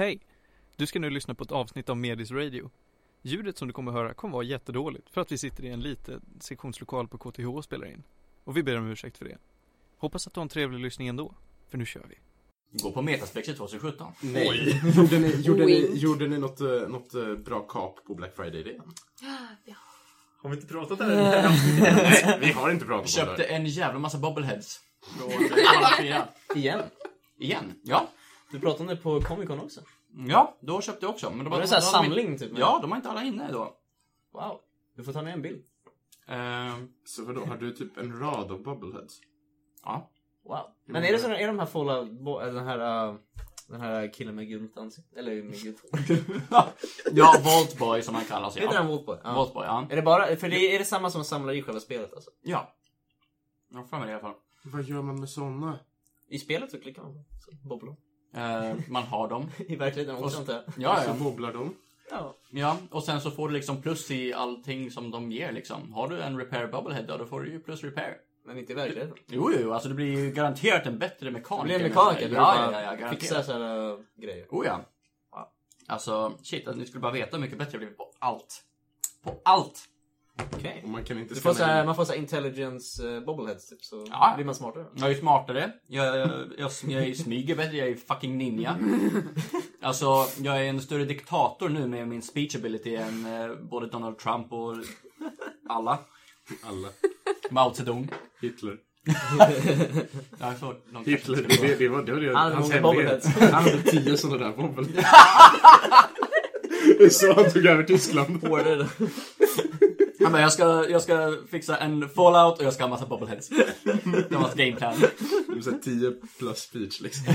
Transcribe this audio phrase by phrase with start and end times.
[0.00, 0.20] Hej!
[0.76, 2.70] Du ska nu lyssna på ett avsnitt av Medis Radio.
[3.22, 6.22] Ljudet som du kommer höra kommer vara jättedåligt för att vi sitter i en liten
[6.40, 8.02] sektionslokal på KTH och spelar in.
[8.44, 9.38] Och vi ber om ursäkt för det.
[9.98, 11.34] Hoppas att du har en trevlig lyssning ändå,
[11.68, 12.18] för nu kör vi.
[12.82, 14.12] Gå på Metaspexet 2017.
[14.20, 14.80] Nej.
[14.96, 18.82] Gjorde ni, gjorde ni, gjorde ni något, eh, något eh, bra kap på Black Friday-idén?
[20.42, 21.16] Har vi inte pratat där?
[21.16, 22.38] Nej.
[22.40, 23.44] Vi har inte pratat om köpte det.
[23.44, 24.80] en jävla massa bobbleheads.
[25.18, 25.30] Från.
[26.56, 26.82] Igen?
[27.38, 27.72] Igen?
[27.82, 28.08] Ja.
[28.50, 29.80] Du pratade om det på Comic Con också.
[30.28, 31.30] Ja, då köpte jag också.
[31.30, 32.58] Men då Var det de samling typ?
[32.58, 33.76] Ja, de har inte alla inne då.
[34.32, 34.60] Wow.
[34.96, 35.64] Du får ta med en bild.
[36.26, 39.20] Ehm, Så vadå, har du typ en rad av bubbleheads?
[39.84, 40.10] ja.
[40.44, 40.58] Wow.
[40.84, 43.14] Men är det så är de här Fallout, äh, den här, äh,
[43.68, 45.18] den här killen med gult ansikte?
[45.18, 45.82] Eller med gult
[47.12, 48.56] ja, Voltboy som han kallas.
[48.56, 48.86] Heter han.
[48.86, 49.18] Voltboy?
[49.24, 49.34] Ja.
[49.34, 49.86] Voltboy, ja.
[49.90, 52.30] Är det bara, för det är det samma som samlar i själva spelet alltså?
[52.42, 52.74] Ja.
[53.70, 54.34] Jag har för mig det i alla fall.
[54.64, 55.78] Vad gör man med såna?
[56.28, 57.96] I spelet så klickar man på så bobblar
[58.32, 59.50] Eh, man har dem.
[59.58, 60.62] I verkligheten också antar jag.
[60.76, 61.14] Ja, Så ja.
[61.14, 61.74] wobblar de?
[62.10, 62.34] Ja.
[62.50, 62.76] ja.
[62.90, 65.92] Och sen så får du liksom plus i allting som de ger liksom.
[65.92, 68.16] Har du en repair bubblehead då, då får du ju plus repair.
[68.44, 69.16] Men inte i verkligheten.
[69.26, 71.62] Jo, jo, alltså det blir ju garanterat en bättre mekaniker.
[71.62, 74.46] Du blir en mekaniker, du Ja, ja, ja, ja, fixar sådana grejer.
[74.50, 74.84] Oh ja.
[75.90, 78.64] Alltså, shit, att ni skulle bara veta hur mycket bättre jag blivit på allt.
[79.22, 79.88] På allt!
[80.52, 80.80] Okej.
[80.84, 83.68] Och man kan inte Du får så här, man får så här intelligence uh, bobbleheads
[83.68, 84.32] typ, så Ja.
[84.36, 84.84] blir man smartare.
[84.94, 86.28] Jag är smartare, jag, jag,
[86.58, 86.70] jag,
[87.08, 88.76] jag smyger bättre, jag är fucking ninja.
[89.82, 94.18] Alltså, jag är en större diktator nu med min speech ability än eh, både Donald
[94.18, 94.76] Trump och
[95.68, 95.98] alla.
[96.62, 96.88] Alla.
[97.50, 98.08] Mao Zedong.
[98.40, 98.76] Hitler.
[100.38, 100.74] Ja, så
[101.06, 103.22] Hitler, inte det, det, det var, det var det, Han hade hans många hemlighet.
[103.24, 103.52] bobbleheads.
[103.52, 105.08] Han hade tio sådana där bobbleheads.
[106.98, 108.44] Det är så han tog över Tyskland.
[108.44, 108.86] Hårdare då.
[110.22, 113.48] Han bara, jag ska, jag ska fixa en fallout och jag ska ha massa bobbleheads.
[113.48, 114.94] Det var hans gameplan.
[115.48, 117.34] Det är så här tio plus speech liksom.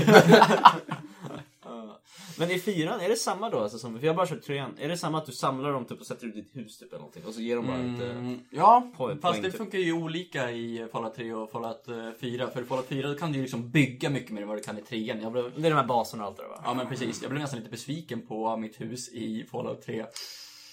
[2.38, 3.58] Men i fyran, är det samma då?
[3.58, 4.74] Alltså, som, för jag har bara kört trean.
[4.78, 6.98] Är det samma att du samlar dem typ och sätter ut ditt hus typ eller
[6.98, 7.22] någonting?
[7.26, 8.10] Och så ger de bara lite...
[8.10, 9.58] Mm, ja, Poäng, fast det typ.
[9.58, 12.50] funkar ju olika i Fallout 3 och Fallout eh, 4.
[12.50, 14.78] För i Fallout 4 kan du ju liksom bygga mycket mer än vad du kan
[14.78, 16.60] i 3 jag blev, Det är de här baserna och allt det där va?
[16.64, 20.04] Ja men precis, jag blev nästan lite besviken på mitt hus i Fallout 3.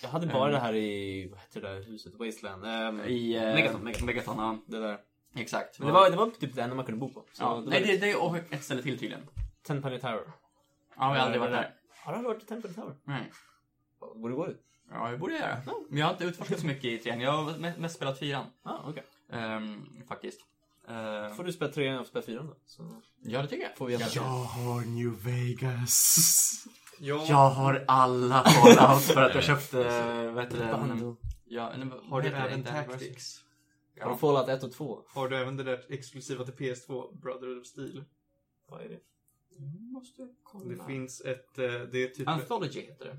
[0.03, 2.13] Jag hade bara det här i, vad heter det där huset?
[2.19, 2.65] Wasteland?
[2.65, 4.05] Um, I eh, Megaton, Megaton.
[4.05, 4.57] Megaton ja.
[4.65, 4.97] Det där.
[5.35, 5.79] Exakt.
[5.79, 7.23] Men det var, det var typ det enda man kunde bo på.
[7.33, 7.47] Så ja.
[7.49, 9.27] det var Nej, det, det är och ett ställe till tydligen.
[9.67, 10.13] Ten Penny Tower.
[10.15, 10.25] Ja,
[10.97, 11.75] jag har aldrig varit det där.
[12.03, 12.95] Har du varit i Ten Penny Tower?
[13.03, 13.31] Nej.
[14.15, 14.61] Borde gå ut?
[14.91, 15.61] Ja, det borde jag göra.
[15.89, 18.45] Men jag har inte utforskat så mycket i 3 Jag har mest, mest spelat 4
[18.63, 19.03] Ah, okej.
[19.31, 20.41] Ehm, faktiskt.
[20.87, 22.55] Ehm, Får du spela trean och spela fyran då?
[22.65, 23.77] Så ja, det tycker jag.
[23.77, 23.93] får vi.
[23.93, 26.65] Jag har New Vegas.
[26.99, 27.25] Ja.
[27.29, 29.77] Jag har alla Fallout för att jag köpte,
[30.33, 31.15] vad heter det?
[31.45, 31.73] Ja,
[32.09, 32.63] Har du även.
[32.63, 33.43] Tactics?
[33.99, 35.03] Har du Fallout 1 och 2?
[35.07, 38.03] Har du även det där exklusiva till PS2, Brother of Steel?
[38.67, 38.99] Vad är det?
[39.93, 40.65] Måste kolla.
[40.65, 42.27] Det finns ett, eh, det är typ...
[42.27, 43.17] Anthology heter det.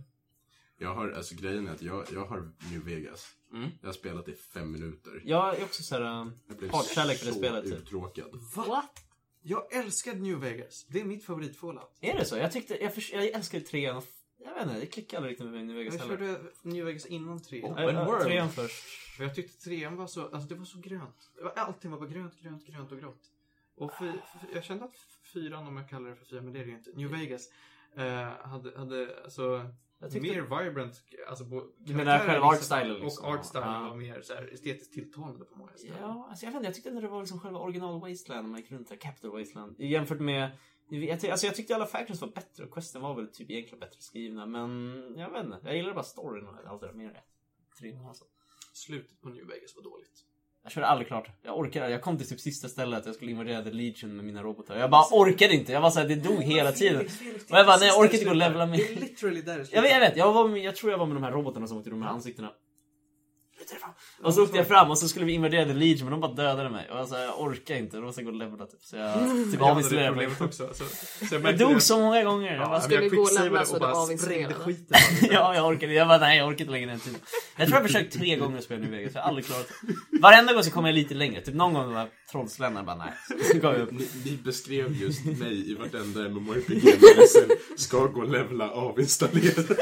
[0.78, 3.26] Jag har, alltså grejen är att jag, jag har New Vegas.
[3.52, 3.70] Mm.
[3.80, 5.22] Jag har spelat i fem minuter.
[5.24, 6.20] Jag är också såhär...
[6.20, 7.72] Um, Jag blev Hatkärlek för det så spelet, typ.
[7.74, 8.30] uttråkad.
[8.56, 9.04] What?
[9.46, 10.86] Jag älskar New Vegas.
[10.88, 11.98] Det är mitt favorit Fallout.
[12.00, 12.36] Är det så?
[12.36, 14.04] Jag tyckte, jag, förs- jag älskade trean och...
[14.38, 16.16] Jag vet inte, det klickade aldrig riktigt med New Vegas Jag heller.
[16.16, 17.72] körde New Vegas innan trean.
[17.72, 18.24] Open äh, world.
[18.24, 18.82] Trean först.
[19.16, 21.30] För jag tyckte trean var så, alltså det var så grönt.
[21.36, 23.22] Det var, allting var bara grönt, grönt, grönt och grått.
[23.76, 24.96] Och fy, fy, jag kände att
[25.32, 26.90] fyran, om jag kallar det för fyran, men det är det ju inte.
[26.94, 27.48] New Vegas
[27.96, 29.66] eh, hade, hade alltså Jag
[30.12, 33.24] tyckte- mer vibrant, alltså på Du menar själva liksom, artstylen liksom?
[33.24, 33.80] Och artstylen Ja.
[33.88, 35.96] var mer så här estetiskt tilltalande på många ställen.
[36.00, 38.60] Ja, alltså jag vet inte, jag tyckte ändå det var liksom själva original Wasteland, man
[38.60, 39.80] gick runt där, Capital Wasteland.
[39.80, 40.50] Jämfört med...
[40.88, 43.80] Jag, ty- alltså jag tyckte alla factions var bättre och questen var väl typ egentligen
[43.80, 45.58] bättre skrivna, men jag vet inte.
[45.64, 47.22] Jag gillade bara storyn och allt det där mer
[47.82, 48.24] än alltså.
[48.72, 50.24] Slutet på New Vegas var dåligt.
[50.64, 51.28] Jag körde aldrig klart.
[51.42, 54.42] Jag orkade Jag kom till typ sista stället, jag skulle invadera The Legion med mina
[54.42, 54.76] robotar.
[54.78, 55.72] Jag bara orkade inte.
[55.72, 57.06] Jag var såhär, det dog hela tiden.
[57.50, 59.00] Och jag bara, nej jag orkar inte gå och levla Det är med.
[59.00, 60.16] literally där det Jag vet, jag vet.
[60.16, 62.10] Jag, var med, jag tror jag var med de här robotarna som åkte runt med
[62.10, 62.50] ansiktena.
[64.22, 66.32] Och så åkte jag fram och så skulle vi invadera The Legion men de bara
[66.32, 66.88] dödade mig.
[66.90, 68.84] Och jag, sa, jag orkar inte, måste jag gå och levla typ.
[68.84, 69.14] Så jag
[69.52, 70.26] typ Jag avinstallerade mig.
[70.26, 70.68] problemet också.
[70.74, 70.84] Så,
[71.26, 71.80] så Jag märkte dog det.
[71.80, 72.52] så många gånger.
[72.56, 74.54] Jag bara, Ja, Skulle jag gå och lämna så du avinstallerade.
[74.54, 74.98] skiten.
[75.30, 75.92] ja, jag orkade.
[75.92, 77.20] Jag bara, nej jag orkar inte längre än tiden.
[77.56, 80.18] Jag tror jag försökt tre gånger att spela New Vegas, jag har aldrig klarat det.
[80.20, 81.40] Varenda gång så kommer jag lite längre.
[81.40, 83.12] Typ någon gång de här trollsländarna bara, nej.
[83.52, 83.90] Så gav jag upp.
[83.92, 88.70] Ni, ni beskrev just mig i vartenda MMORPG när jag sen ska gå och levla
[88.70, 89.62] avinstallera.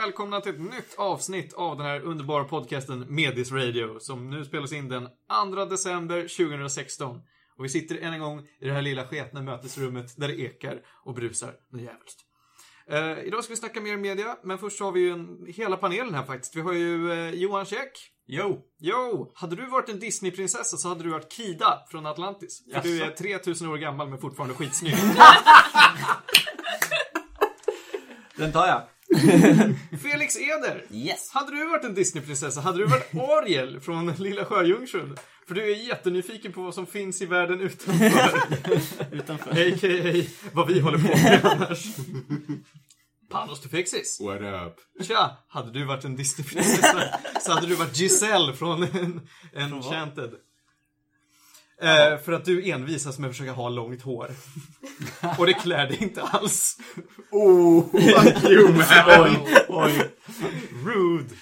[0.00, 4.72] välkomna till ett nytt avsnitt av den här underbara podcasten Medis Radio som nu spelas
[4.72, 5.08] in den
[5.54, 7.20] 2 december 2016.
[7.56, 10.82] Och vi sitter än en gång i det här lilla sketna mötesrummet där det ekar
[11.04, 12.20] och brusar något djävulskt.
[12.86, 16.14] Eh, idag ska vi snacka mer media, men först har vi ju en, hela panelen
[16.14, 16.56] här faktiskt.
[16.56, 17.92] Vi har ju eh, Johan Käck.
[18.26, 18.60] Jo!
[18.78, 19.32] Jo!
[19.34, 22.62] Hade du varit en Disneyprinsessa så hade du varit Kida från Atlantis.
[22.74, 24.94] För du är 3000 år gammal men fortfarande skitsnygg.
[28.36, 28.82] Den tar jag.
[30.02, 30.84] Felix Eder!
[30.90, 31.30] Yes!
[31.32, 35.16] Hade du varit en Disneyprinsessa, hade du varit Ariel från Lilla Sjöjungfrun?
[35.48, 38.40] För du är jättenyfiken på vad som finns i världen utanför.
[39.12, 39.50] Utanför.
[39.50, 40.24] A.k.a.
[40.52, 41.86] vad vi håller på med annars.
[43.30, 44.20] Panos Tufexis.
[44.20, 45.06] What up?
[45.06, 45.30] Tja!
[45.48, 49.20] Hade du varit en Disneyprinsessa så hade du varit Giselle från en,
[49.54, 50.30] Enchanted.
[51.82, 54.30] Eh, för att du envisas med att försöka ha långt hår.
[55.38, 56.76] Och det klär dig inte alls.
[57.30, 59.36] Oh, fuck you man!
[59.68, 60.10] Oj.
[60.84, 61.34] Rude.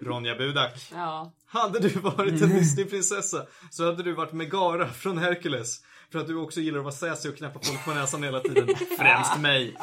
[0.00, 0.88] Ronja Budak.
[0.92, 1.32] Ja.
[1.46, 5.80] Hade du varit en Disneyprinsessa så hade du varit Megara från Hercules.
[6.12, 8.68] För att du också gillar att vara sassy och knäppa folk på näsan hela tiden.
[8.98, 9.76] Främst mig.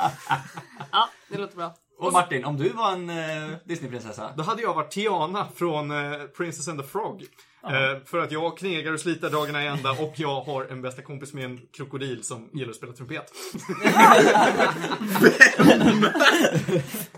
[0.92, 1.76] ja, det låter bra.
[1.98, 4.34] Och Martin, om du var en uh, Disneyprinsessa?
[4.38, 7.26] Då hade jag varit Tiana från eh, Princess and the Frog.
[7.70, 11.02] Eh, för att jag knegar och sliter dagarna i ända och jag har en bästa
[11.02, 13.32] kompis med en krokodil som gillar att spela trumpet.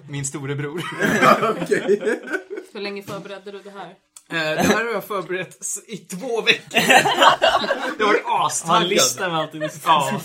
[0.09, 0.81] Min storebror.
[1.61, 2.01] Okej.
[2.73, 3.89] Hur länge förberedde du det här?
[4.29, 6.81] Eh, det här har jag förberett s- i två veckor.
[7.99, 8.87] Jag har varit Har en astaggad.
[8.89, 9.79] lista med allt du visste.
[9.85, 10.19] Ja.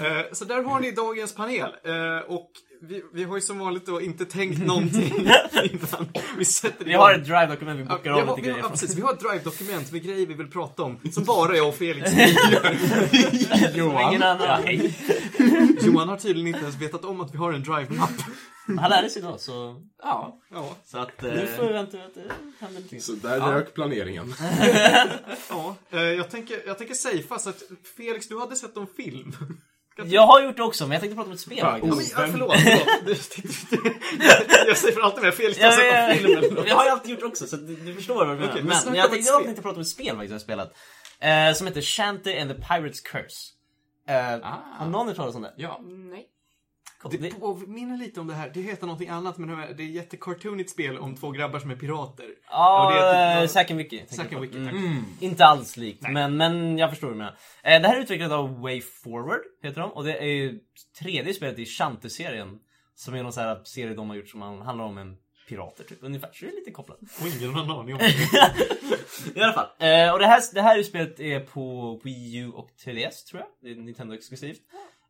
[0.00, 1.70] Eh, Så där har ni dagens panel.
[1.84, 2.50] Eh, Och
[2.80, 5.14] vi, vi har ju som vanligt då inte tänkt någonting
[5.62, 6.08] innan
[6.38, 8.54] vi sätter Vi har ett drive-dokument vi Ja, bockar vi av har, lite vi, har,
[8.54, 11.56] grejer ja, precis, vi har ett drive-dokument med grejer vi vill prata om, som bara
[11.56, 12.10] jag och Felix
[13.74, 14.08] Johan.
[14.08, 14.62] Ingen annan.
[15.82, 18.10] Johan har tydligen inte ens vetat om att vi har en drive-mapp.
[18.78, 19.82] Han lärde sig idag så...
[20.02, 20.40] Ja.
[20.50, 21.22] Ja, Så att...
[21.22, 22.20] Nu förväntar vi att det
[22.60, 23.00] händer någonting.
[23.00, 24.34] Så där rök planeringen.
[25.50, 25.76] ja.
[25.90, 27.62] Eh, Jag tänker, jag tänker safea så att
[27.96, 29.32] Felix, du hade sett en film.
[30.06, 32.26] Jag har gjort det också, men jag tänkte prata om ett spel Ja, men, ja,
[32.30, 33.96] förlåt, förlåt.
[34.66, 37.46] Jag säger för alltid med du har Ja, ja, jag har ju alltid gjort också,
[37.46, 38.52] så du, du förstår vad jag menar.
[38.52, 39.44] Okej, men men jag tänkte, jag spel.
[39.44, 40.72] tänkte prata om ett spel faktiskt jag har spelat.
[41.20, 43.52] Eh, som heter Shanty and the Pirate's Curse.
[44.08, 44.58] Eh, Ah.
[44.78, 45.52] Har någon hört talas om det?
[45.56, 45.80] Ja.
[45.84, 46.26] Nej.
[47.10, 50.70] Det påminner lite om det här, det heter någonting annat men det är- ett jättecartoonigt
[50.70, 52.26] spel om två grabbar som är pirater.
[52.50, 54.00] Ja, eh, typ- Zack and Wiki.
[54.00, 55.04] and Mm.
[55.04, 55.22] tack.
[55.22, 57.36] Inte alls likt, men, men jag förstår vad du menar.
[57.62, 59.90] Eh, det här är utvecklat av Way Forward, heter de.
[59.92, 60.58] Och det är ju
[61.00, 62.58] tredje spelet i Shanty-serien.
[62.94, 65.16] Som är någon sån här serie de har gjort som handlar om en
[65.48, 65.98] pirater typ.
[66.00, 66.98] Ungefär, så det är lite kopplat.
[67.20, 68.08] Och ingen har en aning om det.
[69.40, 69.66] I alla fall.
[69.78, 73.48] Eh, och det här, det här spelet är på Wii U och 3DS tror jag.
[73.62, 74.60] Det är Nintendo exklusivt.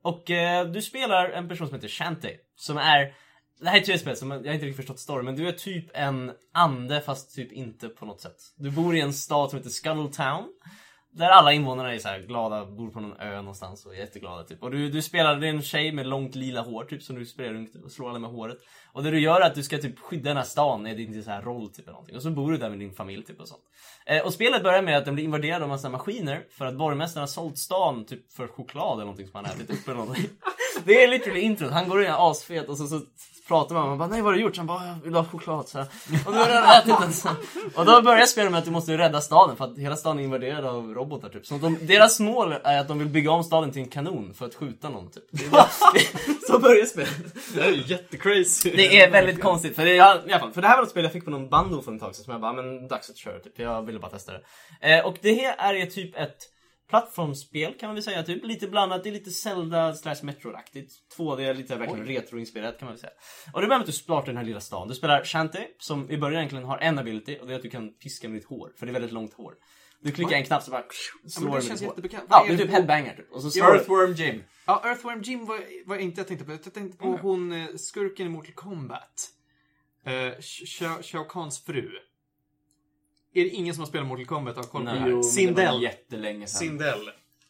[0.02, 2.36] Och eh, du spelar en person som heter Shanty.
[2.56, 3.14] Som är...
[3.60, 5.52] Det här är ett spel som jag har inte riktigt förstått storyn, men du är
[5.52, 8.36] typ en ande fast typ inte på något sätt.
[8.56, 10.44] Du bor i en stad som heter Scuttle Town.
[11.10, 14.44] Där alla invånare är så här glada, bor på någon ö någonstans och är jätteglada
[14.44, 14.62] typ.
[14.62, 17.26] Och du, du spelar, det är en tjej med långt lila hår typ som du
[17.26, 18.58] spelar runt och slår alla med håret.
[18.92, 21.24] Och det du gör är att du ska typ skydda den här stan, är din
[21.24, 22.16] så här roll typ eller någonting.
[22.16, 23.62] Och så bor du där med din familj typ och sånt.
[24.06, 27.22] Eh, och spelet börjar med att den blir invaderad av massa maskiner för att borgmästaren
[27.22, 30.28] har sålt stan typ för choklad eller någonting som han ätit upp eller någonting.
[30.84, 33.00] Det är literally introt, han går in asfet och så, så
[33.48, 34.56] pratar man, man bara nej vad har du gjort?
[34.56, 35.86] Så han bara, jag vill ha choklad så här.
[36.26, 37.28] Och då har han ätit den så.
[37.74, 40.24] Och då börjar spelet med att du måste rädda staden för att hela staden är
[40.24, 41.46] invaderad av robotar typ.
[41.46, 44.46] Så de, deras mål är att de vill bygga om staden till en kanon för
[44.46, 45.24] att skjuta någon typ.
[45.30, 45.68] Det är bara,
[46.46, 47.10] så börjar spelet.
[47.54, 48.70] Det här är ju jättecrazy.
[48.76, 50.90] Det är väldigt konstigt, för det, är, i alla fall, för det här var ett
[50.90, 53.10] spel jag fick på någon bando för en tag sedan som jag bara, men dags
[53.10, 53.58] att köra typ.
[53.58, 54.42] Jag ville bara testa det.
[54.80, 56.38] Eh, och det här är typ ett
[56.88, 58.44] plattformsspel kan man väl säga, typ.
[58.44, 60.90] Lite blandat, det är lite Zelda slash Metroid-aktigt.
[61.16, 63.12] 2D, lite verkligen retroinspirerat kan man väl säga.
[63.52, 64.88] Och det börjar med att du startar den här lilla stan.
[64.88, 67.70] Du spelar Shanty, som i början egentligen har en ability, och det är att du
[67.70, 69.54] kan piska med ditt hår, för det är väldigt långt hår.
[70.00, 70.84] Du klickar en knapp så bara
[71.22, 72.24] Ja, slår men du det med känns jättebekant.
[72.28, 73.32] Ja, det typ headbanger typ.
[73.32, 73.58] Och så.
[73.58, 74.44] Earthworm Jim.
[74.66, 76.52] Ja, Earthworm Jim var, var inte jag tänkte på.
[76.52, 79.30] Jag tänkte på hon eh, skurken i Mortal Kombat.
[80.06, 81.90] Uh, Shao Shao Kahns fru.
[83.34, 84.94] Är det ingen som har spelat Mortal Kombat och har koll på Nej.
[84.94, 85.08] det här?
[85.08, 85.82] Jo, men det var Sindel.
[85.82, 86.58] jättelänge sedan.
[86.58, 86.98] Sindel.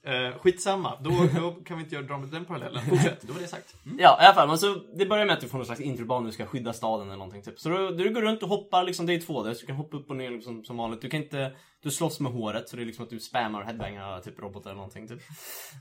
[0.09, 2.83] Eh, skitsamma, då, då kan vi inte göra dra med den parallellen.
[2.83, 3.23] Fortsätt.
[3.23, 3.75] Då var det sagt.
[3.87, 3.99] Mm.
[4.01, 4.49] Ja, i alla fall.
[4.49, 7.07] Men så, det börjar med att du får någon slags introbana, du ska skydda staden
[7.07, 7.61] eller någonting typ.
[7.61, 9.77] Så du, du går runt och hoppar, liksom, det är två där, så du kan
[9.77, 11.01] hoppa upp och ner liksom, som vanligt.
[11.01, 13.67] Du kan inte, du slåss med håret, så det är liksom att du spammar och
[13.67, 15.21] headbangar typ robotar eller någonting typ.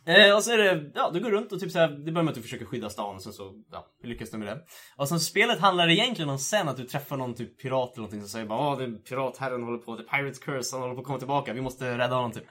[0.06, 2.32] Eh, och så är det, ja, du går runt och typ såhär, det börjar med
[2.32, 4.62] att du försöker skydda staden, och sen så, ja, lyckas du med det?
[4.98, 8.22] Och sen spelet handlar egentligen om sen att du träffar någon typ pirat eller någonting
[8.22, 11.08] som säger bara åh, den piratherren håller på, the pirate's curse, han håller på att
[11.08, 12.46] komma tillbaka, vi måste rädda honom typ.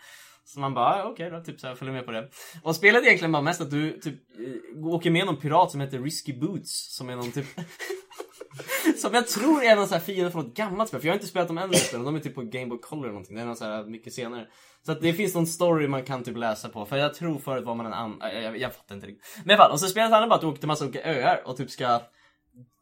[0.46, 2.28] Så man bara, ah, okej då, typ så här, följer med på det.
[2.62, 5.80] Och spelet är egentligen bara mest att du typ eh, åker med någon pirat som
[5.80, 7.46] heter Risky Boots, som är någon typ
[8.96, 11.16] Som jag tror är någon sån här fiende från ett gammalt spel, för jag har
[11.16, 13.42] inte spelat de äldre spelen, de är typ på Game Boy Color eller någonting, det
[13.42, 14.46] är någon så här mycket senare.
[14.86, 17.64] Så att det finns någon story man kan typ läsa på, för jag tror förut
[17.64, 19.38] var man en annan, jag, jag, jag fattar inte riktigt.
[19.44, 21.42] Men i fall, och så spelet handlar bara att du åker till massa olika öar
[21.44, 22.00] och typ ska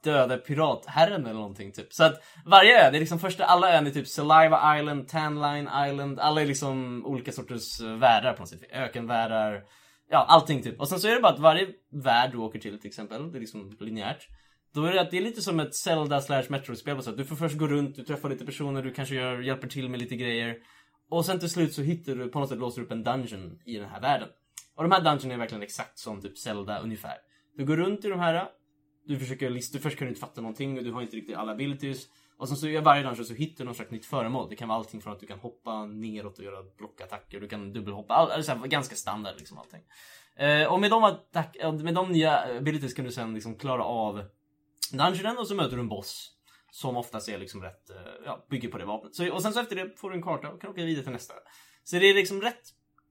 [0.04, 1.92] döda piratherren eller någonting typ.
[1.92, 5.68] Så att varje ö, det är liksom första, alla ön är typ Saliva Island, Tanline
[5.88, 8.62] Island, alla är liksom olika sorters världar på något sätt.
[8.72, 9.62] Ökenvärldar,
[10.10, 10.80] ja allting typ.
[10.80, 13.38] Och sen så är det bara att varje värld du åker till till exempel, det
[13.38, 14.28] är liksom linjärt.
[14.74, 17.16] Då är det att det är lite som ett Zelda slash Metro-spel på så att
[17.16, 20.00] du får först gå runt, du träffar lite personer, du kanske gör, hjälper till med
[20.00, 20.56] lite grejer.
[21.10, 23.76] Och sen till slut så hittar du, på något sätt låser upp en dungeon i
[23.76, 24.28] den här världen.
[24.76, 27.14] Och de här dungeon är verkligen exakt som typ Zelda ungefär.
[27.56, 28.48] Du går runt i de här,
[29.04, 31.52] du försöker lista, först kan du inte fatta någonting och du har inte riktigt alla
[31.52, 32.08] abilities.
[32.36, 34.48] Och sen så i varje dungeon så hittar du något slags nytt föremål.
[34.50, 37.72] Det kan vara allting från att du kan hoppa neråt och göra blockattacker, du kan
[37.72, 39.82] dubbelhoppa, all, alltså ganska standard liksom allting.
[40.36, 44.24] Eh, och med de, attack, med de nya abilities kan du sen liksom klara av
[44.92, 46.30] dungeonen och så möter du en boss.
[46.70, 49.14] Som oftast är liksom rätt, eh, ja, bygger på det vapnet.
[49.14, 51.12] Så, och sen så efter det får du en karta och kan åka vidare till
[51.12, 51.34] nästa.
[51.84, 52.62] Så det är liksom rätt,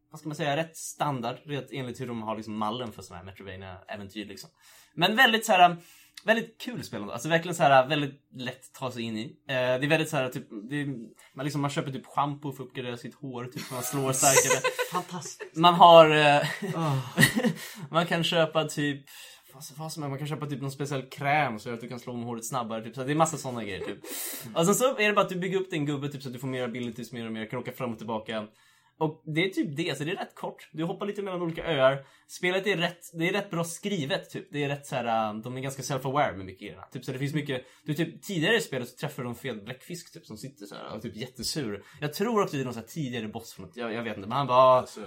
[0.10, 1.38] vad ska man säga, rätt standard.
[1.46, 4.50] Rätt enligt hur de har liksom mallen för sådana här Metrovania äventyr liksom.
[4.96, 5.78] Men väldigt så här.
[6.26, 7.14] Väldigt kul spel ändå.
[7.14, 9.24] Alltså verkligen så här väldigt lätt att ta sig in i.
[9.24, 10.86] Eh, det är väldigt så här typ, det är,
[11.34, 14.62] man, liksom, man köper typ shampoo för att uppgradera sitt hår, typ man slår starkare.
[14.92, 15.56] Fantastiskt.
[15.56, 16.48] Man har, eh,
[17.90, 19.06] man kan köpa typ
[19.54, 22.00] vad vad som är, man kan köpa typ någon speciell kräm så att du kan
[22.00, 22.84] slå om håret snabbare.
[22.84, 22.96] Typ.
[22.96, 23.80] Så det är massa sådana grejer.
[23.80, 24.00] Typ.
[24.56, 26.34] Och sen så är det bara att du bygger upp din gubbe typ, så att
[26.34, 28.48] du får mer abilities mer och mer, kan åka fram och tillbaka.
[29.00, 30.70] Och det är typ det, så det är rätt kort.
[30.72, 32.06] Du hoppar lite mellan olika öar.
[32.28, 34.48] Spelet är rätt, det är rätt bra skrivet typ.
[34.52, 36.82] Det är rätt så här, de är ganska self-aware med mycket grejerna.
[36.92, 39.62] Typ så det finns mycket, du typ tidigare i spelet så träffar du en fel
[39.62, 41.84] bläckfisk typ som sitter så här och typ jättesur.
[42.02, 44.18] Jag tror också det är någon så här tidigare boss från något, jag, jag vet
[44.18, 45.02] inte, men han bara, Alltså,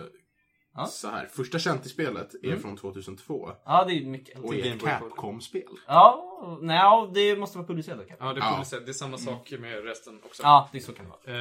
[0.78, 0.86] Ja.
[0.86, 2.60] Så här, första Shanty-spelet är Mm.
[2.60, 4.38] från 2002 ja det är mycket.
[4.38, 4.82] och är ett.
[4.82, 5.62] Capcom-spel.
[5.86, 8.06] Ja, nej, ja, det måste vara publicerat.
[8.18, 8.78] Ja, det vi se.
[8.78, 10.42] Det är samma sak med resten också.
[10.42, 11.36] Ja, det är så kan det vara.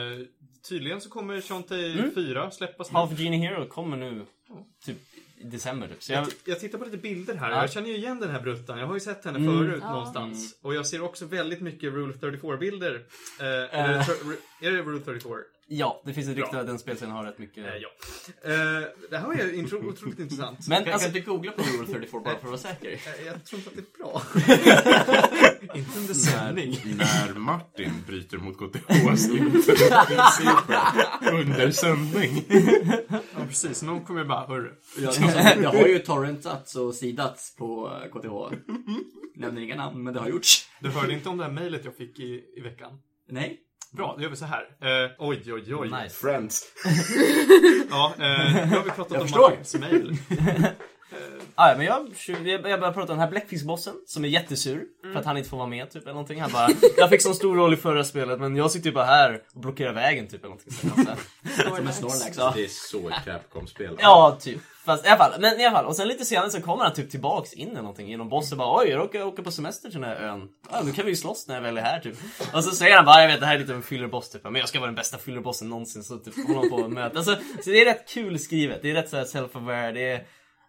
[0.66, 2.12] Eh, tydligen så kommer Shantae Mm.
[2.16, 2.98] 4 släppas nu.
[2.98, 4.26] Half Genie Hero kommer nu
[4.86, 4.98] typ
[5.38, 6.04] i december typ.
[6.04, 7.52] Så jag, Jag, jag tittar på lite bilder här.
[7.52, 7.62] Ja.
[7.62, 8.80] Jag känner ju igen den här bruttan.
[8.80, 9.58] Jag har ju sett henne Mm.
[9.58, 9.92] förut Ja.
[9.92, 10.56] någonstans.
[10.62, 12.96] Och jag ser också väldigt mycket Rule 34-bilder.
[13.40, 13.46] Eh,
[13.80, 15.36] eller, tr- är det Rule 34?
[15.68, 17.66] ja, det finns ett rykte att den spelserien har rätt mycket...
[17.66, 17.90] Eh, ja.
[18.44, 20.68] Eh, det här var ju intro- otroligt intressant.
[20.68, 22.92] Men Kan, alltså, kan du googla på Rule 34 bara för att vara säker?
[22.92, 24.22] Eh, jag tror inte att det är bra.
[25.76, 26.78] inte under sändning.
[26.98, 32.46] När Martin bryter mot KTHs principer under sändning.
[33.10, 33.84] Ja, precis.
[33.84, 34.72] Någon kommer bara, hörru.
[34.98, 38.56] Jag, alltså, jag har ju torrentats och sidats på eh, KTH.
[39.36, 40.70] Nämner inga namn, men det har gjorts.
[40.80, 42.92] Du hörde inte om det här mejlet jag fick i, i veckan?
[43.30, 43.60] Nej.
[43.96, 44.64] Bra, då gör vi så här.
[45.06, 45.92] Eh, oj, oj, oj.
[46.04, 46.16] nice.
[46.16, 46.64] Friends.
[47.90, 49.50] Ja, eh, nu har vi pratat Jag om förstår.
[49.50, 50.18] Martins mejl.
[51.56, 55.20] Ah, ja, men jag, jag, började prata om den här bläckfiskbossen som är jättesur för
[55.20, 56.42] att han inte får vara med typ eller någonting.
[56.42, 59.06] Han bara, jag fick sån stor roll i förra spelet men jag sitter ju bara
[59.06, 60.74] här och blockerar vägen typ eller någonting.
[61.78, 62.38] Som en Snorlax.
[62.56, 63.98] Det är så ett Capcom-spel.
[64.00, 64.62] Ja, typ.
[64.86, 65.86] Fast i alla fall, men i alla fall.
[65.86, 68.82] Och sen lite senare så kommer han typ tillbaks in eller någonting genom bossen bara
[68.82, 70.50] oj, jag råkar åka på semester till den här ön.
[70.72, 72.16] Ja, nu kan vi ju slåss när jag väl är här typ.
[72.54, 74.44] Och så säger han bara, jag vet det här är lite av en fillerboss typ.
[74.44, 76.04] Men jag ska vara den bästa fillerbossen någonsin.
[76.04, 77.18] Så typ håller han på att möta.
[77.18, 78.82] Alltså, så det är rätt kul skrivet.
[78.82, 79.94] Det är rätt så här self-aware.
[79.94, 80.26] Det är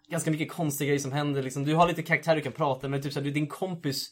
[0.09, 1.63] ganska mycket konstiga grejer som händer liksom.
[1.63, 3.03] Du har lite karaktär du kan prata med.
[3.03, 4.11] Typ så här, du, din kompis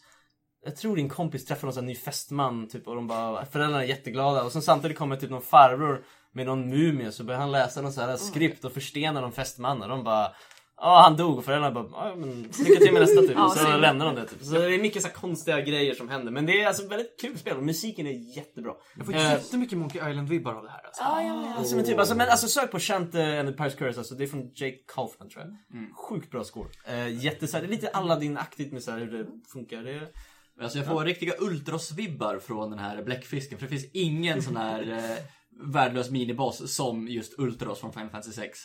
[0.65, 3.87] jag tror din kompis träffar någon sån ny fästman typ och de bara, föräldrarna är
[3.87, 7.81] jätteglada och sen samtidigt kommer typ någon farbror med någon mumie så börjar han läsa
[7.81, 10.31] någon sån här skript och förstenar någon fästman och de bara
[10.77, 13.51] Ja han dog och föräldrarna bara ja men lycka till med nästa typ Ja, och
[13.51, 14.44] så lämnar de det typ.
[14.44, 17.22] Så det är mycket så här konstiga grejer som händer men det är alltså väldigt
[17.22, 18.74] kul spel och musiken är jättebra.
[18.98, 21.03] Jag får Eh, jättemycket Monkey Island-vibbar av det här alltså.
[21.03, 21.58] Ja, jag med.
[21.58, 24.15] Alltså men typ, alltså, men alltså sök på Shant uh, and the Pirates Curse, alltså
[24.15, 25.77] det är från Jake Kaufman tror jag.
[25.79, 25.94] Mm.
[25.94, 26.70] Sjukt bra score.
[26.89, 29.84] Uh, jätteså här, det är lite Aladdin-aktigt med så här, hur det funkar.
[29.84, 30.08] Det är...
[30.62, 33.60] Alltså jag får riktiga Ultros-vibbar från den här bläckfisken.
[33.60, 35.17] För det finns ingen sån här eh,
[35.74, 38.60] värdelös miniboss som just Ultros från Final Fantasy 6.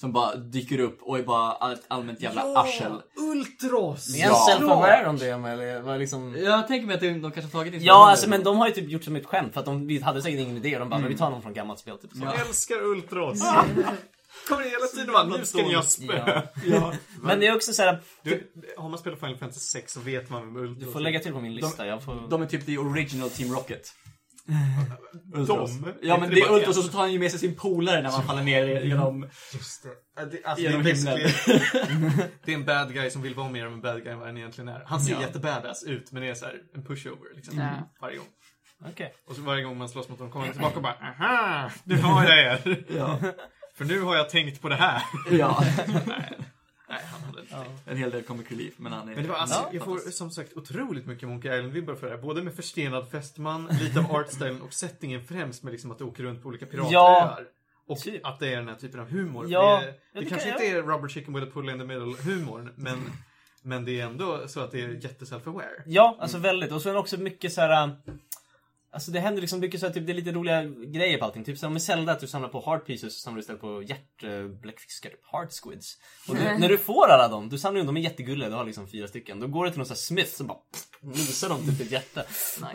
[0.00, 2.92] Som bara dyker upp och är bara ett allmänt jävla arsel.
[3.16, 4.16] Ultros!
[4.16, 5.80] Är han self-aware om det eller?
[5.80, 6.36] Var liksom...
[6.38, 8.74] Jag tänker mig att de, de kanske har tagit Ja, alltså men de har ju
[8.74, 10.88] typ gjort som ett skämt för att de vi hade säkert ingen idé och de
[10.88, 12.10] bara, men vi tar någon från gammalt spel typ.
[12.12, 12.24] Så.
[12.24, 13.40] Jag älskar Ultros.
[14.48, 16.42] Kommer hela tiden bara, nu ska ni ha spö.
[16.64, 16.92] Ja.
[17.22, 20.40] Men det är också såhär, Du, har man spelat Final Fantasy 6 så vet man
[20.42, 21.86] vem Ultros du får lägga till på min lista.
[21.86, 22.28] Jag får...
[22.30, 23.92] De är typ the original Team Rocket.
[25.46, 25.94] Dem?
[26.02, 28.10] Ja men det är Ultros och så tar han ju med sig sin polare när
[28.10, 29.28] man faller ner genom...
[29.52, 29.88] Just det.
[30.16, 30.82] Ja, det, alltså, det, är Genom
[32.44, 34.28] det är en bad guy som vill vara mer av en bad guy än vad
[34.28, 34.82] han egentligen är.
[34.86, 35.20] Han ser Ja.
[35.20, 37.58] jättebadass ut, men det är så här en pushover liksom.
[37.58, 37.92] Ja.
[38.00, 38.26] Varje gång.
[38.90, 39.14] Okej.
[39.28, 41.70] Och så varje gång man slåss mot honom kommer han tillbaka och bara Aha!
[41.84, 42.84] Nu har jag er!
[42.96, 43.18] Ja.
[43.74, 45.02] För nu har jag tänkt på det här.
[45.30, 45.64] Ja.
[46.88, 47.88] Nej, han hade inte tänkt.
[47.88, 49.14] En hel del comic relief, men han är...
[49.14, 52.12] Men det var alltså, Ja, jag får som sagt otroligt mycket Monkey Island-vibbar för det
[52.16, 52.22] här.
[52.22, 56.22] Både med förstenad fästman, lite av artstylen och settingen främst med liksom att du åker
[56.22, 56.92] runt på olika piratöar.
[56.92, 57.38] Ja.
[57.86, 58.26] Och Typ.
[58.26, 59.46] att det är den här typen av humor.
[59.48, 61.78] Ja, det, ja, det, det kanske kan inte är rubber chicken with a pull in
[61.78, 63.12] the middle humorn, men,
[63.62, 65.82] men det är ändå så att det är jätte self-aware.
[65.86, 66.72] Ja, alltså väldigt.
[66.72, 67.96] Och sen också mycket så här.
[68.94, 71.44] Alltså det händer liksom mycket så här, typ, det är lite roliga grejer på allting.
[71.44, 73.82] Typ som med Zelda, att du samlar på heart pieces så samlar du istället på
[73.82, 75.98] hjärtbläckfiskar, typ heart squids.
[76.28, 78.54] Och du, när du får alla dem, du samlar ju dem, de är jättegulliga, du
[78.54, 79.40] har liksom fyra stycken.
[79.40, 80.58] Då går du till någon sån här smith som bara
[81.00, 82.22] nosar dem typ ett hjärta.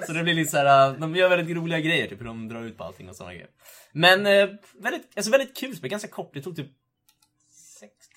[0.07, 2.47] Så det blir lite så här, äh, de gör väldigt roliga grejer, typ hur de
[2.47, 3.49] drar ut på allting och såna grejer.
[3.91, 4.49] Men eh,
[4.79, 6.33] väldigt, alltså väldigt kul spel, ganska kort.
[6.33, 6.71] Det tog typ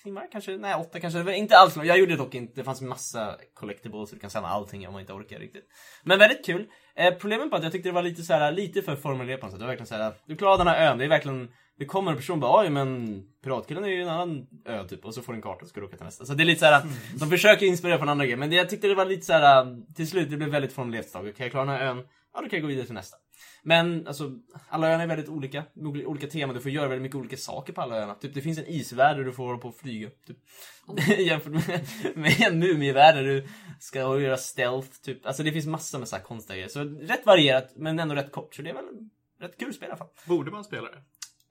[0.03, 0.57] timmar kanske?
[0.57, 1.35] Nej, åtta kanske.
[1.35, 2.53] Inte alls Jag gjorde det dock inte.
[2.55, 5.67] Det fanns massa collectibles så du kan samla allting om man inte orkar riktigt.
[6.03, 6.67] Men väldigt kul.
[6.97, 9.45] Eh, problemet var att jag tyckte det var lite så här, lite för formulerat på
[9.45, 9.59] något sätt.
[9.59, 10.97] Det var verkligen så här, du klarar den här ön.
[10.97, 14.09] Det är verkligen, det kommer en person och bara oj men Piratkillen är ju en
[14.09, 15.05] annan ö typ.
[15.05, 16.25] Och så får du en karta och ska du åka till nästa.
[16.25, 16.83] Så det är lite så här,
[17.19, 18.37] de försöker inspirera från andra grejer.
[18.37, 21.05] Men det, jag tyckte det var lite så här, till slut det blev väldigt formulerat.
[21.05, 21.21] ett tag.
[21.21, 22.03] Okej, jag klarar den här ön.
[22.33, 23.17] Ja, då kan jag gå vidare till nästa.
[23.63, 24.31] Men alltså,
[24.69, 25.63] alla öarna är väldigt olika.
[26.05, 26.55] Olika teman.
[26.55, 28.15] Du får göra väldigt mycket olika saker på alla öarna.
[28.15, 30.09] Typ, det finns en isvärld där du får hålla på och flyga.
[30.27, 30.37] Typ.
[31.19, 33.47] Jämfört med, med en mumivärld där du
[33.79, 35.01] ska göra stealth.
[35.01, 35.25] Typ.
[35.25, 36.69] Alltså det finns massor med så här konstiga grejer.
[36.69, 38.55] Så rätt varierat, men ändå rätt kort.
[38.55, 39.09] Så det är väl
[39.39, 40.07] rätt kul spel i alla fall.
[40.25, 40.97] Borde man spela det?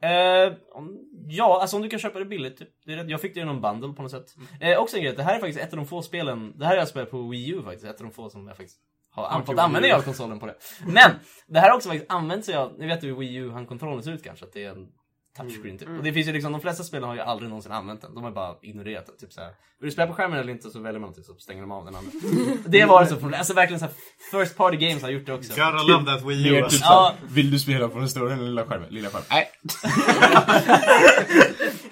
[0.03, 0.99] Eh, om,
[1.29, 2.59] ja, alltså om du kan köpa det billigt.
[2.59, 2.69] Typ.
[2.85, 4.37] Det rätt, jag fick det i någon bundle på något sätt.
[4.61, 6.73] Eh, också en grej, det här är faktiskt ett av de få spelen, det här
[6.73, 8.79] har jag spelat på Wii U faktiskt, ett av de få som jag faktiskt
[9.13, 10.55] har an- fått användning av konsolen på det.
[10.87, 11.11] Men,
[11.47, 14.25] det här har också faktiskt använt sig av, ni vet hur Wii U-handkontrollen ser ut
[14.25, 14.89] kanske, att det är en
[15.37, 15.89] touchscreen typ.
[15.89, 18.25] Och det finns ju liksom, de flesta spelen har ju aldrig någonsin använt den, de
[18.25, 19.17] har bara ignorerat den.
[19.17, 21.61] Typ såhär, vill du spela på skärmen eller inte så väljer man typ så stänger
[21.61, 22.11] de av den andra.
[22.67, 23.95] det var så problem, alltså verkligen såhär,
[24.31, 25.51] first party games har gjort det också.
[25.51, 26.53] Gotta love that Wii U.
[26.53, 26.79] Mer alltså.
[26.79, 27.15] typ Ja.
[27.29, 28.89] vill du spela på den stora eller lilla skärmen?
[28.91, 29.27] Lilla skärmen.
[29.31, 29.49] Nej.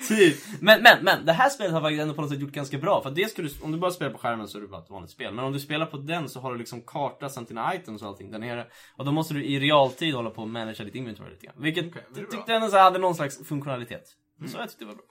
[0.08, 0.36] Typ.
[0.60, 3.02] Men, men, men, det här spelet har faktiskt ändå på något sätt gjort ganska bra.
[3.02, 5.10] För det du, om du bara spelar på skärmen så är det bara ett vanligt
[5.10, 5.34] spel.
[5.34, 8.08] Men om du spelar på den så har du liksom karta samt dina items och
[8.08, 8.66] allting där nere.
[8.96, 11.54] Och då måste du i realtid hålla på och managera ditt inventory lite grann.
[11.58, 12.24] Vilket jag bra.
[12.30, 14.16] tyckte ändå hade någon slags funktionalitet.
[14.52, 15.04] Så jag tyckte det var bra.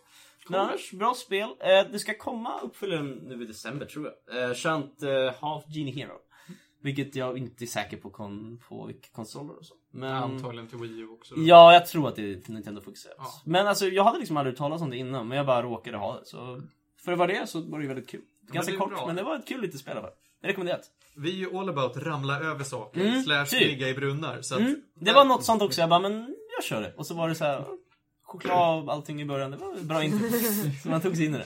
[0.47, 1.49] Men annars, bra spel.
[1.59, 4.49] Eh, det ska komma uppföljaren nu i december tror jag.
[4.49, 6.13] Eh, Shunt eh, Half Genie Hero.
[6.81, 9.73] Vilket jag inte är säker på, kon, på vilka konsoler och så.
[9.91, 10.11] Men...
[10.13, 11.35] Antagligen till Wii U också.
[11.37, 13.15] Ja, jag tror att det är Nintendo fokuserat.
[13.19, 13.25] Ja.
[13.45, 16.19] Men alltså, jag hade liksom aldrig talat om det innan, men jag bara råkade ha
[16.19, 16.25] det.
[16.25, 16.61] Så
[17.05, 18.21] för vad det är så var det väldigt kul.
[18.51, 19.07] Ganska är kort, bra.
[19.07, 20.15] men det var ett kul litet spel i alla fall.
[20.41, 20.81] Rekommenderat.
[21.15, 23.61] Vi är ju all about ramla över saker, Mm, slash typ.
[23.61, 24.41] ligga i brunnar.
[24.41, 24.81] Så att, Mm.
[24.99, 26.93] Det var något sånt också, jag bara, men jag kör det.
[26.97, 27.65] Och så var det så här
[28.29, 29.51] choklad och allting i början.
[29.51, 30.29] Det var bra intro.
[30.83, 31.45] så man tog sig in i det.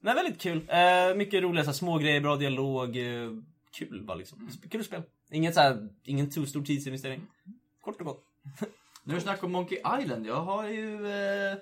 [0.00, 0.64] Men väldigt kul.
[0.68, 2.96] Eh, mycket roliga så här, små grejer, bra dialog.
[2.96, 3.30] Eh,
[3.78, 4.50] kul bara liksom.
[4.70, 5.02] Kul spel.
[5.30, 7.26] Inget så här, ingen too stor tidsinvestering.
[7.80, 8.24] Kort och gott.
[9.04, 10.26] Nu är det snack om Monkey Island.
[10.26, 11.56] Jag har ju eh,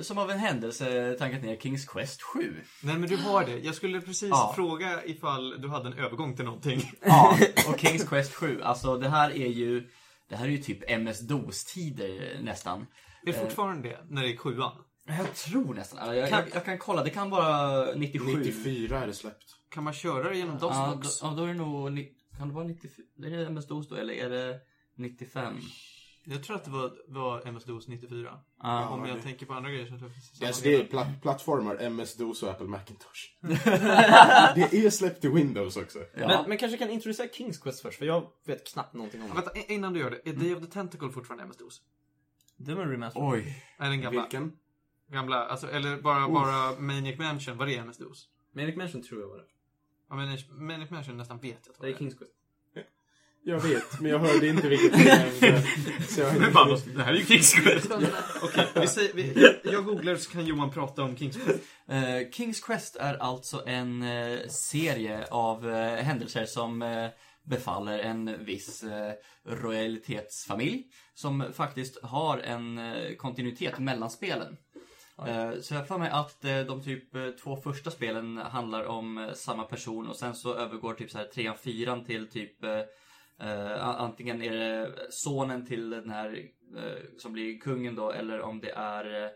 [0.00, 2.54] som av en händelse tankat ner Kings Quest 7.
[2.82, 3.58] Nej men du har det.
[3.58, 4.52] Jag skulle precis Ja.
[4.56, 6.90] fråga ifall du hade en övergång till någonting.
[7.04, 7.36] Ja,
[7.68, 8.60] och Kings Quest 7.
[8.62, 9.88] Alltså det här är ju
[10.28, 12.86] det här är ju typ MS-DOS-tider nästan.
[13.26, 13.98] Är det fortfarande det?
[14.08, 14.72] När det är sjuan?
[15.06, 16.16] Jag tror nästan.
[16.16, 18.38] Jag, jag, jag kan kolla, det kan vara 97.
[18.38, 19.44] 94 är det släppt.
[19.68, 21.22] Kan man köra det genom Ja, då, DOSBox?
[21.22, 22.08] ja, då är det nog...
[22.38, 23.06] Kan det vara 94?
[23.26, 24.60] Är det MS-DOS då, eller är det
[24.96, 25.54] 95?
[26.26, 28.38] Jag tror att det var, var MS-DOS 94.
[28.62, 28.88] Ja.
[28.88, 29.92] Om jag det- tänker på andra grejer så
[30.40, 33.20] jag Alltså det är pla plattformar, MS-DOS och Apple Macintosh.
[34.54, 35.98] det är släppt till Windows också.
[35.98, 36.26] Ja.
[36.28, 39.34] Men, men kanske kan introducera Kings Quest först, för jag vet knappt någonting om Ja,
[39.34, 39.40] det.
[39.40, 40.28] Vänta, i- innan du gör det.
[40.30, 41.80] Är Day of the Tentacle fortfarande MS-DOS?
[42.56, 43.20] Det var en remaster.
[43.30, 43.62] Oj.
[43.78, 44.20] Är den gamla?
[44.20, 44.52] Vilken?
[45.08, 48.28] Gamla, alltså, eller bara, bara Maniac Mansion, var det MS-DOS?
[48.52, 49.44] Manic Mansion tror jag var det.
[50.08, 52.32] Ja, Maniac, Maniac Mansion nästan vet jag Det är Kings Quest.
[53.46, 55.00] Jag vet, men jag hörde inte vilket.
[56.08, 56.90] Så jag har inte...
[56.90, 57.90] det här är ju Kings Quest.
[58.42, 61.60] Okej, vi säger, vi, jag, jag googlar så kan Johan prata om Kings Quest.
[61.88, 67.08] Eh, Kings Quest är alltså en eh, serie av eh, händelser som eh,
[67.44, 69.12] befaller en viss eh,
[69.44, 74.56] royalitetsfamilj som faktiskt har en eh, kontinuitet mellan spelen.
[75.26, 79.64] Eh, så jag för mig att eh, de typ två första spelen handlar om samma
[79.64, 82.64] person och sen så övergår typ så här trean, fyran till typ
[83.38, 88.60] a- antingen är det sonen till den här eh, som blir kungen då eller om
[88.60, 89.30] det är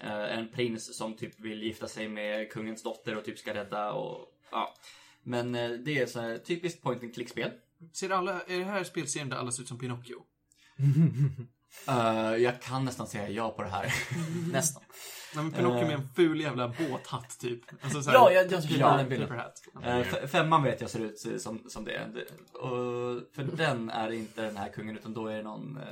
[0.00, 3.92] Eh, en prins som typ vill gifta sig med kungens dotter och typ ska rädda
[3.92, 4.74] och ja.
[5.22, 7.50] Men eh, det är så här typiskt point and click-spel.
[7.92, 10.16] Ser alla, är det här spelserien där alla ser ut som Pinocchio?
[11.88, 13.94] Eh, jag kan nästan säga ja på det här.
[14.52, 14.82] Nästan.
[15.34, 15.86] Nej, men Pinocchio Eh.
[15.86, 17.60] med en ful jävla båthatt typ.
[17.80, 19.40] Alltså, så här, Ja, jag, jag Ja, den bilden.
[19.82, 22.26] Eh, femman vet jag ser ut som, som det.
[22.52, 25.82] Och för den är inte den här kungen utan då är det någon eh,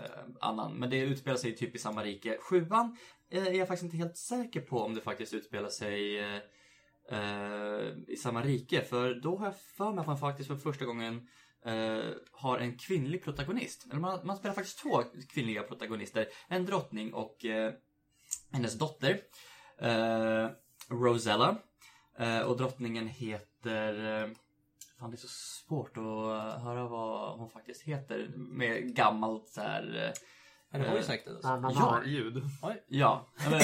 [0.41, 0.73] annan.
[0.75, 2.39] Men det utspelar sig typ i samma rike.
[2.41, 2.97] Sjuan
[3.31, 6.41] eh, är jag faktiskt inte helt säker på om det faktiskt utspelar sig eh, eh,
[8.07, 8.83] i samma rike.
[8.83, 11.29] För då har jag för mig att man faktiskt för första gången
[11.65, 13.87] eh, har en kvinnlig protagonist.
[13.91, 16.27] Eller man, man spelar faktiskt två kvinnliga protagonister.
[16.49, 17.73] En drottning och eh,
[18.53, 19.21] hennes dotter.
[19.79, 20.49] Eh,
[20.89, 21.57] Rosella.
[22.19, 24.23] Eh, och drottningen heter...
[24.23, 24.31] Eh,
[24.99, 28.31] fan, det är så svårt att höra vad hon faktiskt heter.
[28.37, 30.13] Med gammalt så här...
[30.73, 31.49] Ja, det säkert det.
[31.49, 31.81] Alltså.
[31.81, 32.43] Ja, ljud.
[32.63, 33.61] Ja, ja, men,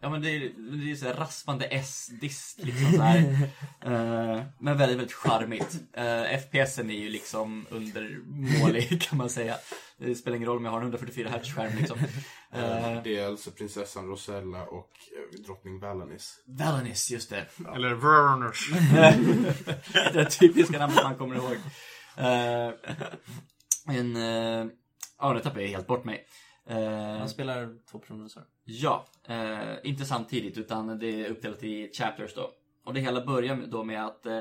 [0.00, 0.40] ja, men det är,
[0.84, 3.48] det är så här raspande S-dist liksom så här.
[3.80, 5.76] Eh, men väldigt, väldigt charmigt.
[5.98, 9.56] Uh, FPSen är ju liksom undermålig kan man säga.
[9.98, 11.98] Det spelar ingen roll om jag har en 144 Hz skärm liksom.
[11.98, 16.42] Uh, Det är alltså prinsessan Rosella och eh, drottning Valanis.
[16.46, 17.46] Valanis, just det.
[17.74, 18.70] Eller Verners.
[20.12, 21.56] det är typiska namnet man kommer ihåg.
[22.18, 22.74] Uh,
[23.96, 24.16] en...
[24.16, 24.70] Uh,
[25.18, 26.26] ja, nu tappade jag helt bort mig.
[26.70, 28.40] Uh, Han spelar två personer så.
[28.70, 32.50] Ja, eh, inte samtidigt utan det är uppdelat i chapters då.
[32.84, 34.36] Och det hela börjar med- då med att eh,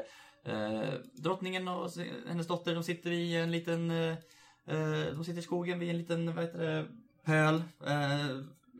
[0.53, 1.91] eh, drottningen och
[2.27, 4.09] hennes dotter de sitter i en liten, eh,
[4.67, 6.85] eh, de sitter i skogen vid en liten, vad heter det,
[7.25, 7.55] pöl.
[7.87, 8.25] Eh,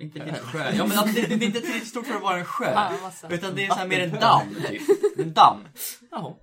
[0.02, 0.72] inte riktigt sjö.
[0.78, 2.74] Ja men alltså, det, det, det är inte tillräckligt stort för att vara en sjö.
[3.02, 3.30] Massa.
[3.30, 4.82] Utan det är så här mer en damm typ.
[5.20, 5.68] En damm.
[6.12, 6.34] Jaha.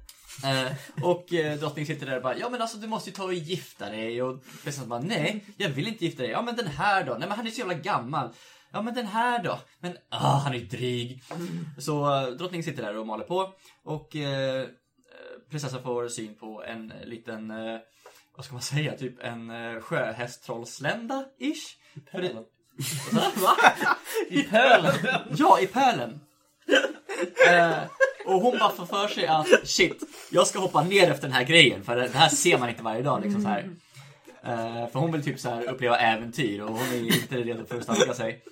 [0.44, 0.72] Eh,
[1.04, 3.34] och eh, drottningen sitter där och bara, ja men alltså du måste ju ta och
[3.34, 4.22] gifta dig.
[4.22, 6.30] Och prinsessan bara, nej, jag vill inte gifta dig.
[6.32, 7.12] Ja men den här då?
[7.12, 8.28] Nej men han är så jävla gammal.
[8.74, 9.58] Ja men den här då?
[9.80, 11.22] Men ah, han är ju dryg.
[11.78, 13.52] Så eh, drottningen sitter där och maler på.
[13.84, 14.66] Och eh,
[15.50, 17.78] prinsessan får syn på en liten, eh,
[18.36, 21.76] vad ska man säga, typ en eh, sjöhästtrollslända-ish.
[22.10, 22.34] För det-
[23.42, 23.56] Va?
[24.28, 24.94] I pölen?
[25.36, 26.20] Ja, i pölen.
[27.50, 27.78] Eh,
[28.26, 31.44] och hon bara får för sig att shit, jag ska hoppa ner efter den här
[31.44, 33.70] grejen för det här ser man inte varje dag liksom så här.
[34.44, 37.76] Eh, för hon vill typ så här uppleva äventyr och hon är inte redo för
[37.76, 38.42] att stacka sig.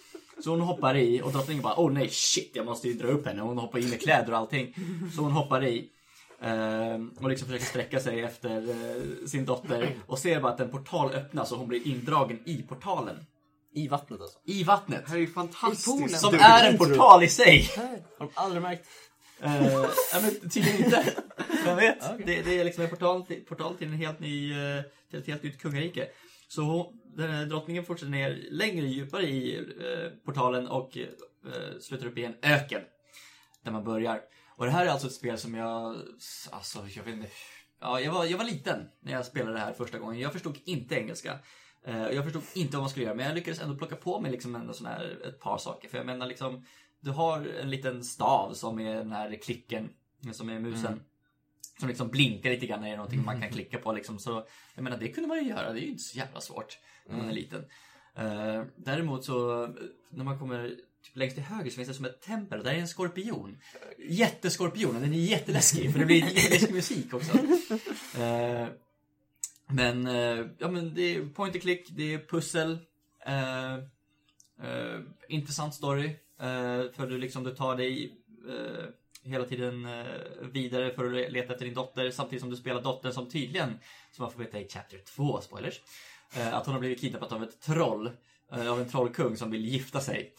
[0.44, 3.26] Så hon hoppar i och drottningen bara oh nej shit jag måste ju dra upp
[3.26, 3.42] henne.
[3.42, 4.74] Hon hoppar in med kläder och allting.
[5.16, 5.88] Så hon hoppar i.
[6.42, 10.70] eh, och liksom försöker sträcka sig efter eh, sin dotter och ser bara att en
[10.70, 13.16] portal öppnas och hon blir indragen i portalen.
[13.74, 14.38] I vattnet alltså.
[14.44, 15.02] I vattnet.
[15.04, 16.20] Det här är ju fantastiskt.
[16.20, 17.70] Som är en portal i sig.
[17.76, 18.86] Har de aldrig märkt?
[19.44, 21.04] Uh, ja, men tydligen inte.
[21.64, 22.00] Vem vet?
[22.26, 25.26] Det, det är liksom en portal till, portal till, en helt ny, eh, till ett
[25.26, 26.08] helt nytt kungarike.
[26.54, 31.08] Så den här drottningen fortsätter ner längre djupare i eh, portalen och eh,
[31.80, 32.82] slutar upp i en öken.
[33.62, 34.20] Där man börjar.
[34.56, 35.96] Och det här är alltså ett spel som jag,
[36.50, 37.28] alltså jag vet inte.
[37.80, 40.20] Ja, jag var, jag var liten när jag spelade det här första gången.
[40.20, 41.38] Jag förstod inte engelska.
[41.84, 44.30] Eh, jag förstod inte vad man skulle göra, men jag lyckades ändå plocka på mig
[44.30, 45.88] liksom ändå sån här, ett par saker.
[45.88, 46.66] För jag menar liksom,
[47.00, 49.90] du har en liten stav som är den här klicken,
[50.32, 50.92] som är musen.
[50.92, 51.04] Mm.
[51.78, 54.18] Som liksom blinkar lite grann när det är någonting man kan klicka på liksom.
[54.18, 55.72] Så jag menar, det kunde man ju göra.
[55.72, 57.64] Det är ju inte så jävla svårt när man är liten.
[58.16, 59.66] Eh, däremot så,
[60.10, 60.68] när man kommer
[61.02, 63.58] typ längst till höger så finns det som ett tempel och där är en skorpion.
[63.98, 67.38] Jätteskorpion och den är jätteläskig för det blir jätteläskig musik också.
[68.18, 68.66] Eh,
[69.66, 72.78] men, eh, ja men det är point and click, det är pussel.
[75.28, 76.16] Intressant story.
[76.92, 78.12] För du liksom, du tar dig
[79.24, 80.06] hela tiden eh,
[80.52, 83.78] vidare för att leta efter din dotter samtidigt som du spelar dottern som tydligen,
[84.12, 85.80] som man får veta i Chapter 2, spoilers,
[86.36, 88.10] eh, att hon har blivit kidnappad av ett troll.
[88.52, 90.34] Eh, av en trollkung som vill gifta sig.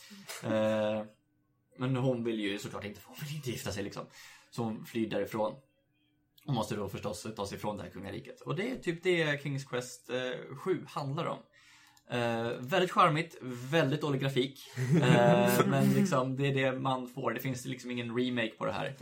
[1.78, 4.06] Men hon vill ju såklart inte, hon vill inte gifta sig liksom.
[4.52, 5.56] Så hon flyr därifrån.
[6.46, 8.42] Och måste då förstås ta sig ifrån det här kungariket.
[8.42, 10.10] Och det är typ det Kings Quest
[10.58, 11.38] 7 handlar om.
[12.10, 13.38] Eh, väldigt charmigt,
[13.72, 14.60] väldigt dålig grafik.
[15.02, 17.32] Eh, men liksom det är det man får.
[17.34, 18.96] Det finns liksom ingen remake på det här.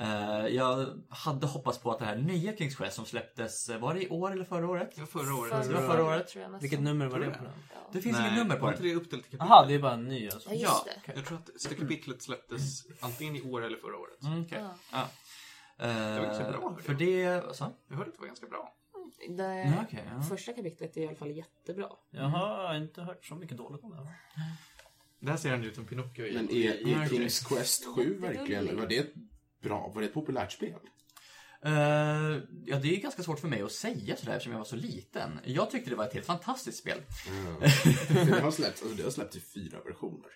[0.00, 3.94] Eh, jag hade hoppats på att det här nya Kings Quest som släpptes, eh, var
[3.94, 4.90] det i år eller förra året?
[4.94, 5.68] Det var förra året.
[5.68, 6.28] Det var förra året.
[6.28, 6.60] Tror jag.
[6.60, 7.52] Vilket nummer var det på den?
[7.92, 8.76] Det finns inget nummer på var den.
[8.84, 9.46] inte det uppdelat i kapitel?
[9.50, 10.50] Jaha, det är bara en ny alltså.
[10.50, 10.56] Ja,
[10.86, 10.92] Ja.
[11.06, 11.12] det.
[11.16, 14.22] Jag tror att det kapitlet släpptes antingen i år eller förra året.
[14.22, 14.58] Mm, okej.
[14.62, 14.74] Ja.
[14.92, 15.08] Ja.
[15.86, 16.98] var inte så Eh, bra, hörde För jag.
[16.98, 17.72] det, vad sa du?
[17.88, 18.74] Jag hörde att det var ganska bra.
[19.28, 20.22] Det Ja, okej, ja.
[20.22, 21.88] första kapitlet är i alla fall jättebra.
[22.10, 24.08] Jag har inte hört så mycket dåligt om det.
[25.20, 26.34] Det här ser han ut som Pinocchio i.
[26.34, 27.08] Men är, är.
[27.08, 29.14] Kings Quest 7 verkligen, var det ett
[29.62, 30.80] bra, var det ett populärt spel?
[31.62, 31.72] Eh,
[32.64, 35.40] ja, det är ganska svårt för mig att säga sådär eftersom jag var så liten.
[35.44, 36.98] Jag tyckte det var ett helt fantastiskt spel.
[37.28, 37.60] Mm.
[38.30, 40.30] Det har släppts, alltså det har släppts i fyra versioner.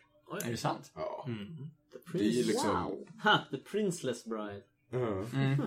[0.45, 0.93] Är det sant?
[0.95, 1.25] Ja.
[1.29, 1.71] Mm.
[2.13, 2.85] Det är ju liksom...
[2.85, 3.09] Wow.
[3.23, 4.63] Ha, The Princeless Bride.
[4.91, 5.25] Ja.
[5.35, 5.63] Mm.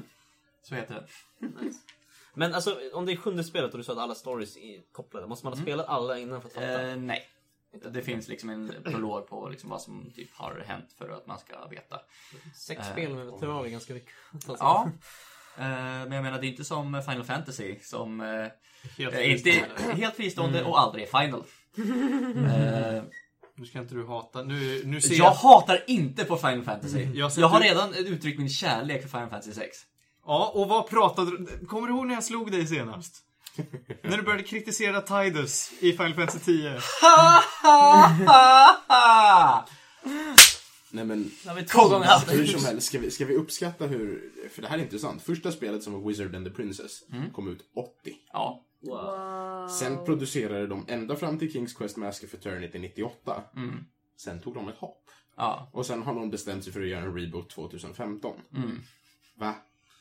[0.61, 1.07] Så heter det.
[2.35, 5.27] Men alltså, om det är sjunde spelet och du sa att alla stories är kopplade,
[5.27, 6.89] måste man ha spelat alla innan för att fatta?
[6.89, 7.23] Eh, nej.
[7.91, 11.39] Det finns liksom en prolog på liksom vad som typ har hänt för att man
[11.39, 11.99] ska veta.
[12.55, 14.11] Sex eh, spel med veteran är ganska mycket.
[14.33, 14.53] Alltså.
[14.59, 14.89] Ja.
[15.57, 18.47] Eh, men jag menar, det är inte som Final Fantasy som eh,
[18.97, 19.93] Helt är inte fristående.
[20.01, 21.43] helt fristående och aldrig är final.
[22.49, 23.03] Eh,
[23.55, 24.43] Nu ska inte du hata.
[24.43, 26.99] Nu, nu ser jag hatar inte på Final Fantasy.
[27.03, 29.77] Jag Jag, ser har du- redan uttryckt min kärlek för Final Fantasy 6.
[30.25, 31.65] Ja, och vad pratade du...
[31.65, 33.21] Kommer du ihåg när jag slog dig senast?
[34.03, 36.69] när du började kritisera Tidus i Final Fantasy 10.
[40.91, 42.47] Nej men, Nu har vi två gånger haft hur det.
[42.47, 44.31] som helst, ska vi, ska vi uppskatta hur...
[44.49, 45.21] För det här är intressant.
[45.21, 47.91] Första spelet som var Wizard and the Princess kom ut 80.
[48.33, 48.61] Ja.
[48.81, 49.67] Wow.
[49.67, 53.43] Sen producerade de ända fram till King's Quest Mask of Eternity 98.
[53.55, 53.85] Mm.
[54.17, 55.09] Sen tog de ett hopp.
[55.37, 55.69] Ja.
[55.73, 58.33] Och sen har de bestämt sig för att göra en reboot 2015.
[58.55, 58.81] Mm.
[59.35, 59.55] Va?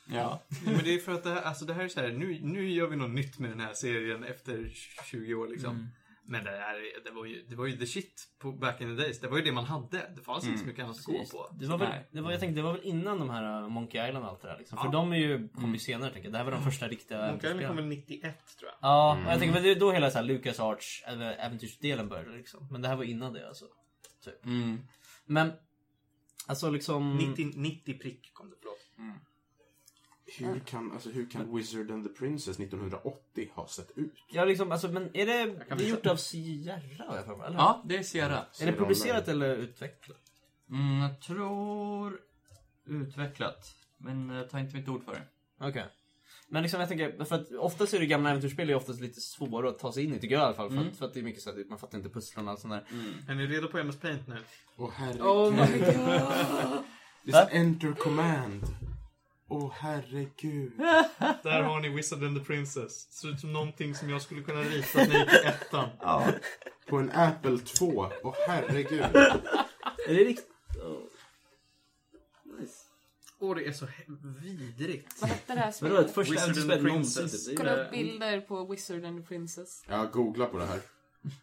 [0.06, 0.42] Ja.
[0.64, 2.70] Men det är för att det här, alltså det här är så här, nu, nu
[2.70, 4.72] gör vi något nytt med den här serien efter
[5.10, 5.88] 20 år liksom.
[6.26, 8.96] Men det, här, är- det, var ju, det var ju the shit på back in
[8.96, 9.20] the days.
[9.20, 10.10] Det var ju det man hade.
[10.16, 11.56] Det fanns inte så mycket annat att gå på.
[11.60, 14.08] Det var väl, det var, jag tänkte, det var väl innan de här uh, Monkey
[14.08, 14.78] Island och allt det där liksom.
[14.78, 14.90] För Ja.
[14.90, 16.32] de är ju, kom ju senare tänker jag.
[16.32, 18.78] Det här var de första riktiga Monkey Island kom väl 91 tror jag.
[18.82, 21.02] Ja, och jag tänker väl då hela så här Lucas Arts
[21.38, 22.68] äventyrsdelen började liksom.
[22.70, 23.64] Men det här var innan det alltså.
[24.44, 24.78] Mm.
[25.26, 25.52] Men,
[26.46, 27.16] alltså liksom...
[27.16, 29.14] 90, 90 prick kom det, förlåt.
[30.38, 34.12] Hur kan, alltså, hur kan Wizard and the Princess 1980 ha sett ut?
[34.32, 37.52] Ja, liksom, alltså, men är det, det är gjort av Sierra eller?
[37.52, 38.44] ja, det är Sierra.
[38.60, 40.16] Är det producerat eller utvecklat?
[40.70, 42.20] Mm, jag tror
[42.86, 43.74] utvecklat.
[43.98, 45.22] Men eh, ta inte mitt ord för det.
[45.68, 45.84] Okej.
[46.48, 49.68] Men liksom jag tänker, för att oftast är det gamla äventyrsspel är oftast lite svåra
[49.68, 50.68] att ta sig in i, tycker jag i alla fall.
[50.68, 50.88] För, Mm.
[50.88, 52.84] att, för att det är mycket så att man fattar inte pusslarna och sånt där.
[53.28, 54.36] Är ni redo på MS Paint nu?
[54.76, 55.22] Åh herregud.
[55.22, 56.84] Oh my god.
[57.24, 58.62] Det är så enter command.
[59.54, 60.72] Åh herregud.
[61.42, 63.12] Där har ni Wizard and the Princess.
[63.12, 65.88] Ser ut som någonting som jag skulle kunna rita när jag gick i ettan.
[66.86, 68.10] På en Apple 2.
[68.22, 69.00] Åh herregud.
[69.00, 70.50] Är det riktigt?
[73.38, 73.86] Åh, det är så
[74.42, 75.16] vidrigt.
[75.20, 76.14] Vad hette det här Vadå, ett spelet?
[76.14, 76.88] första Wizard and the?
[76.88, 77.48] Princess.
[77.56, 79.84] Kolla upp bilder på Wizard and the Princess.
[79.88, 80.80] Ja, googla på det här.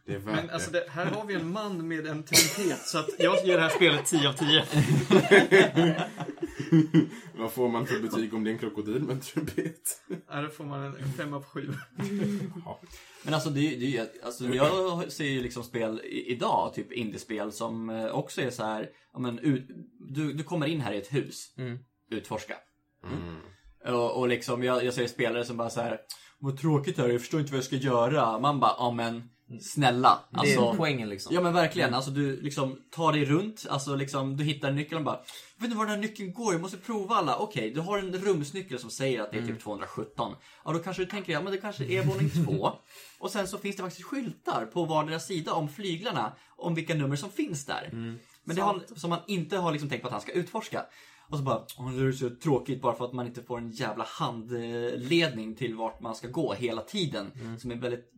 [0.05, 0.79] Det är värt Men alltså, det.
[0.79, 3.69] det, här har vi en man med en trumpet, så att jag ger det här
[3.69, 4.65] spelet 10 av 10.
[7.37, 10.01] Vad får man för betyg om det är en krokodil med en trumpet?
[10.29, 11.73] Här får man en 5 av 7.
[13.23, 17.89] Men alltså, det, det alltså jag ser ju liksom spel i, idag, typ indiespel, som
[17.89, 19.67] eh, också är så här, ja, men, ut,
[19.99, 21.79] du, du kommer in här i ett hus, Mm.
[22.11, 22.55] utforska.
[23.03, 23.95] Mm.
[23.97, 25.99] Och, och liksom, jag, jag ser spelare som bara så här,
[26.39, 28.39] vad tråkigt här, jag förstår inte vad jag ska göra.
[28.39, 30.19] Man bara, ja men snälla.
[30.29, 31.35] Det är Alltså, poängen liksom.
[31.35, 35.05] Ja men verkligen, alltså du liksom tar dig runt, alltså liksom du hittar nyckeln och
[35.05, 35.15] bara
[35.55, 37.35] Jag vet inte var den här nyckeln går, jag måste prova alla.
[37.35, 40.35] Okej, du har en rumsnyckel som säger att det är typ 217.
[40.65, 42.71] Ja då kanske du tänker, ja men det kanske är våning två.
[43.19, 47.15] Och sen så finns det faktiskt skyltar på vardera sida om flyglarna, om vilka nummer
[47.15, 47.89] som finns där.
[48.43, 50.85] Men det har, som man inte har liksom tänkt på att han ska utforska.
[51.29, 53.71] Och så bara, åh det är så tråkigt bara för att man inte får en
[53.71, 57.31] jävla handledning till vart man ska gå hela tiden.
[57.59, 58.11] Som är väldigt,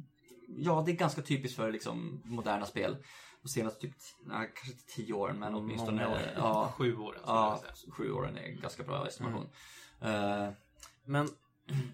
[0.57, 2.97] ja det är ganska typiskt för liksom moderna spel.
[3.43, 3.93] De senaste typ,
[4.25, 6.19] nej, kanske inte tio åren men åtminstone, år.
[6.35, 7.11] ja, 7 år.
[7.11, 9.49] skulle jag ja, sju åren är en ganska bra estimation.
[10.01, 10.49] Eh,
[11.05, 11.29] Men,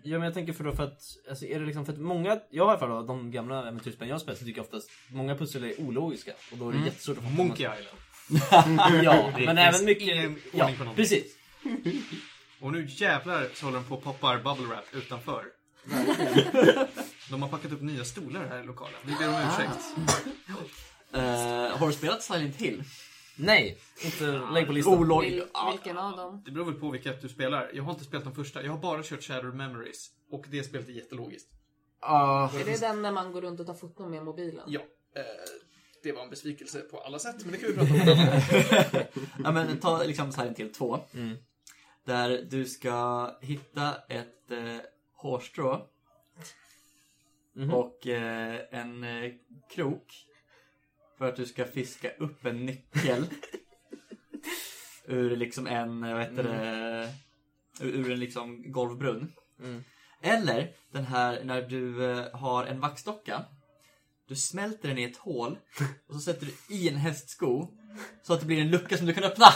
[0.03, 2.39] ja, men jag tänker för då för att, alltså är det liksom för att många,
[2.49, 4.89] jag har i alla fall de gamla äventyrsspelen jag har spelat så tycker jag oftast
[5.11, 6.31] många pussel är ologiska.
[6.51, 7.35] Och då är det jättesvårt att fatta.
[7.35, 7.97] Monkey Island.
[9.03, 11.35] Ja, men även mycket, ja, precis.
[12.61, 15.43] Och nu jävlar så håller de på och poppar bubble wrap utanför.
[17.29, 18.95] De har packat upp nya stolar här i lokalen.
[19.05, 19.95] Vi ber om ursäkt.
[21.13, 22.83] eh, har du spelat Silent Hill?
[23.35, 24.93] Nej, inte lägg på listan.
[24.93, 25.21] Olog...
[25.23, 26.41] Vil, vilken av dem?
[26.45, 27.71] Det beror väl på vilket du spelar.
[27.73, 28.63] Jag har inte spelat de första.
[28.63, 30.09] Jag har bara kört Shadow Memories.
[30.31, 31.47] Och det spelet är jättelogiskt.
[32.01, 34.63] Ah, Är det den när man går runt och tar foton med mobilen?
[34.67, 34.79] Ja.
[35.15, 35.23] Eh,
[36.03, 39.23] det var en besvikelse på alla sätt, men det kan vi prata om.
[39.43, 40.99] ja men ta liksom Silent Hill 2.
[41.13, 41.37] Mm.
[42.05, 44.57] Där du ska hitta ett eh,
[45.15, 45.87] hårstrå
[47.55, 47.73] Mhm.
[47.73, 49.31] och eh, en eh,
[49.69, 50.25] krok
[51.17, 53.25] för att du ska fiska upp en nyckel
[55.05, 57.13] ur liksom en, eh, vad heter det,
[57.81, 59.33] ur, ur en liksom golvbrunn.
[59.59, 59.83] Mm.
[60.21, 63.45] Eller den här när du eh, har en vaxdocka.
[64.27, 65.57] Du smälter den i ett hål
[66.07, 67.67] och så sätter du i en hästsko
[68.23, 69.45] så att det blir en lucka som du kan öppna.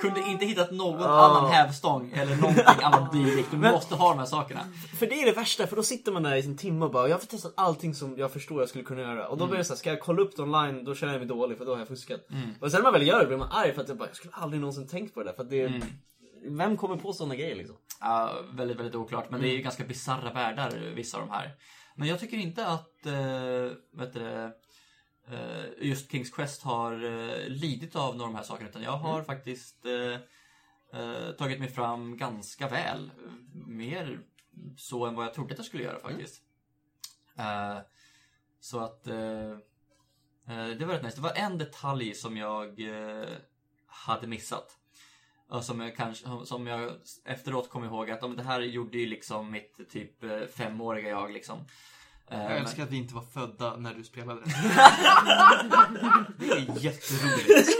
[0.00, 1.26] Kunde inte hittat någon Ah.
[1.38, 3.50] annan hävstång eller någonting annat dylikt.
[3.50, 4.60] Du måste ha de här sakerna.
[4.98, 7.08] För det är det värsta, för då sitter man där i sin timme och bara
[7.08, 9.28] jag har testat allting som jag förstår jag skulle kunna göra.
[9.28, 11.20] Och då blir det så här, ska jag kolla upp det online då känner jag
[11.20, 12.20] mig dålig för då har jag fuskat.
[12.60, 14.16] Och sen när man väl gör det blir man arg för att jag bara, jag
[14.16, 15.32] skulle aldrig någonsin tänkt på det där.
[15.36, 15.82] För att det,
[16.48, 17.76] vem kommer på sådana grejer liksom?
[18.00, 19.30] Ja, väldigt, väldigt oklart.
[19.30, 21.50] Men det är ju ganska bisarra världar, vissa av de här.
[21.96, 23.12] Men jag tycker inte att eh,
[23.98, 24.50] vet du, det,
[25.78, 28.68] just Kings Quest har eh, lidit av några av de här sakerna.
[28.68, 30.20] Utan jag har faktiskt eh,
[31.00, 33.10] eh, tagit mig fram ganska väl.
[33.66, 34.20] Mer
[34.76, 36.42] så än vad jag trodde att jag skulle göra faktiskt.
[37.38, 37.78] Eh,
[38.60, 39.50] så att eh,
[40.48, 41.16] eh, det var rätt nice.
[41.16, 43.28] Det var en detalj som jag eh,
[43.86, 44.76] hade missat.
[45.62, 46.92] Som jag, kanske, som jag
[47.24, 51.30] efteråt kom ihåg att men det här gjorde ju liksom mitt typ eh, femåriga jag
[51.30, 51.58] liksom.
[52.30, 54.40] Eh, Jag men- älskar att vi inte var födda när du spelade.
[56.38, 57.76] Det är jätteroligt.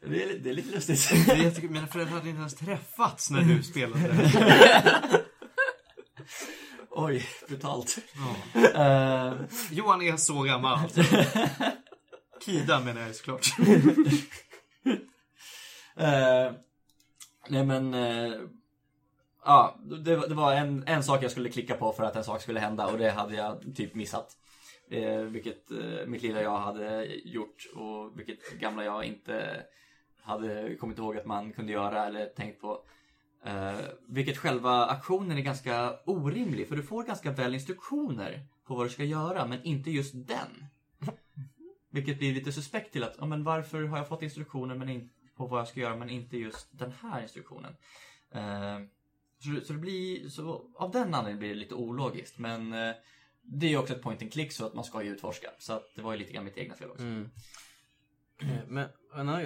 [0.00, 1.26] det, är, li- det är lite lustigt.
[1.26, 1.70] Det är jättekul.
[1.70, 4.30] Mina föräldrar hade inte ens träffats när du spelade.
[6.90, 7.98] Oj, brutalt.
[8.14, 8.36] Ja.
[8.62, 9.34] Eh,
[9.70, 10.78] Johan är så gammal.
[12.44, 13.46] Kida menar jag såklart.
[15.96, 16.52] eh,
[17.48, 17.94] nej men...
[17.94, 18.32] eh,
[19.44, 22.24] Ja, det, var- det var en, en sak jag skulle klicka på för att en
[22.24, 24.36] sak skulle hända och det hade jag typ missat.
[24.90, 29.62] Eh, vilket eh, mitt lilla jag hade gjort och vilket gamla jag inte
[30.22, 32.84] hade kommit ihåg att man kunde göra eller tänkt på.
[33.44, 33.74] Eh,
[34.08, 38.90] vilket själva aktionen är ganska orimlig för du får ganska väl instruktioner på vad du
[38.90, 40.66] ska göra men inte just den.
[41.90, 45.10] Vilket blir lite suspekt till att, ja, men varför har jag fått instruktioner men in,
[45.36, 47.76] på vad jag ska göra men inte just den här instruktionen.
[48.30, 48.78] Eh,
[49.42, 52.94] så, det- så det blir, så av den anledningen blir det lite ologiskt men eh,
[53.44, 55.48] det är ju också ett point and click så att man ska ju utforska.
[55.58, 57.02] Så att det var ju lite grann mitt egna fel också.
[57.02, 57.30] Mm.
[58.40, 58.88] Eh, Men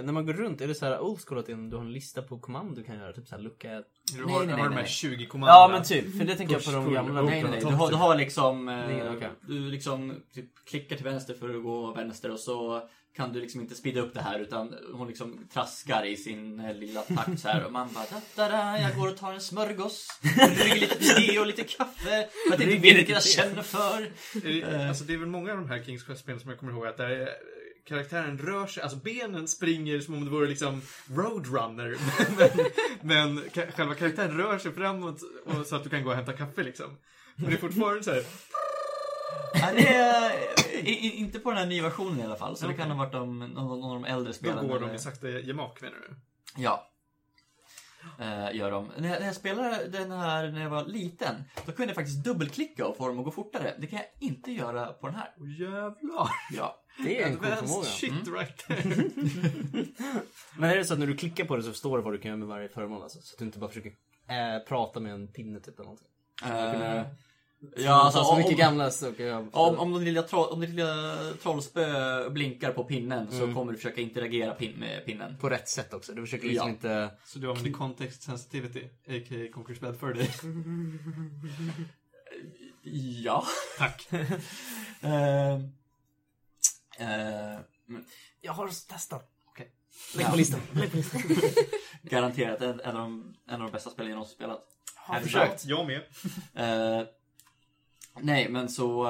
[0.07, 2.23] när man går runt, är det så här old school att du har en lista
[2.23, 3.13] på kommando du kan göra?
[3.13, 3.85] Typ så här look at...
[4.17, 4.91] Du Nej, har, nej, nej, har de här nej.
[4.91, 5.59] 20 kommandona.
[5.59, 7.23] Ja men typ, för det tänker jag på de gamla.
[7.23, 7.61] Nej, nej, nej.
[7.61, 8.69] Du har, du har liksom...
[8.69, 9.29] Eh, Nej.
[9.49, 13.61] Du liksom typ klickar till vänster för att gå vänster och så kan du liksom
[13.61, 17.49] inte speeda upp det här utan hon liksom traskar i sin eh, lilla takt så
[17.49, 20.95] här och man bara da, da, da, jag går och tar en smörgås, dricker lite
[20.95, 24.13] te och lite kaffe för att inte vet vilket jag känner för.
[24.43, 26.87] Det, alltså det är väl många av de här Kings Quest-spelen som jag kommer ihåg
[26.87, 27.29] att där är,
[27.89, 30.83] karaktären rör sig, alltså benen springer som om det vore liksom
[31.15, 31.97] Roadrunner.
[32.37, 32.67] men,
[33.03, 36.33] men ka- själva karaktären rör sig framåt och, så att du kan gå och hämta
[36.33, 36.97] kaffe liksom.
[37.37, 38.25] Men det är fortfarande så här.
[39.55, 40.33] Ja, det är,
[40.85, 42.99] i, i, inte på den här nya versionen i alla fall så det kan ha
[42.99, 44.69] varit de, någon, någon av de äldre Då spelen.
[44.69, 46.17] går de i sakta gemak menar du?
[46.63, 46.91] Ja.
[48.21, 48.91] Eh, gör de.
[48.99, 51.35] När jag, när jag spelade den här när jag var liten,
[51.67, 53.75] då kunde jag faktiskt dubbelklicka och få dem att gå fortare.
[53.79, 55.35] Det kan jag inte göra på den här.
[55.41, 56.29] Åh jävlar!
[56.53, 56.83] Ja.
[57.05, 57.85] Det är en cool förmåga.
[57.85, 58.35] shit Mm.
[58.35, 58.83] right there.
[60.59, 62.19] Men är det så att när du klickar på det så står det vad du
[62.19, 63.19] kan göra med varje föremål alltså?
[63.23, 63.91] Så att du inte bara försöker
[64.29, 66.09] äh, prata med en pinne typ eller någonting?
[66.45, 67.07] Eh,
[67.77, 70.61] ja, Ja, alltså så om, mycket om, gamla saker om, om, det lilla troll, om
[70.63, 73.55] lilla trollspö blinkar på pinnen så Mm.
[73.55, 75.37] kommer du försöka interagera pin, med pinnen.
[75.41, 76.13] På rätt sätt också.
[76.13, 76.73] Du försöker liksom Ja.
[76.75, 77.11] inte...
[77.25, 79.59] Så du använder context sensitivity, a.k.a.
[79.61, 80.31] Conquer's Bad Fur Day.
[83.25, 83.45] Ja.
[83.79, 84.09] Tack.
[85.03, 85.53] Eh,
[86.99, 87.61] eh,
[88.41, 89.31] Jag har testat.
[89.49, 89.71] Okej.
[90.15, 90.19] Ja.
[90.19, 90.61] Lägg på listan.
[90.73, 91.21] Lägg på listan.
[92.03, 94.63] garanterat en, en, av de, en av de bästa spelen jag någonsin spelat.
[94.97, 95.65] Har försökt.
[95.65, 95.97] Jag med.
[96.55, 97.07] Eh,
[98.21, 99.01] nej, men så...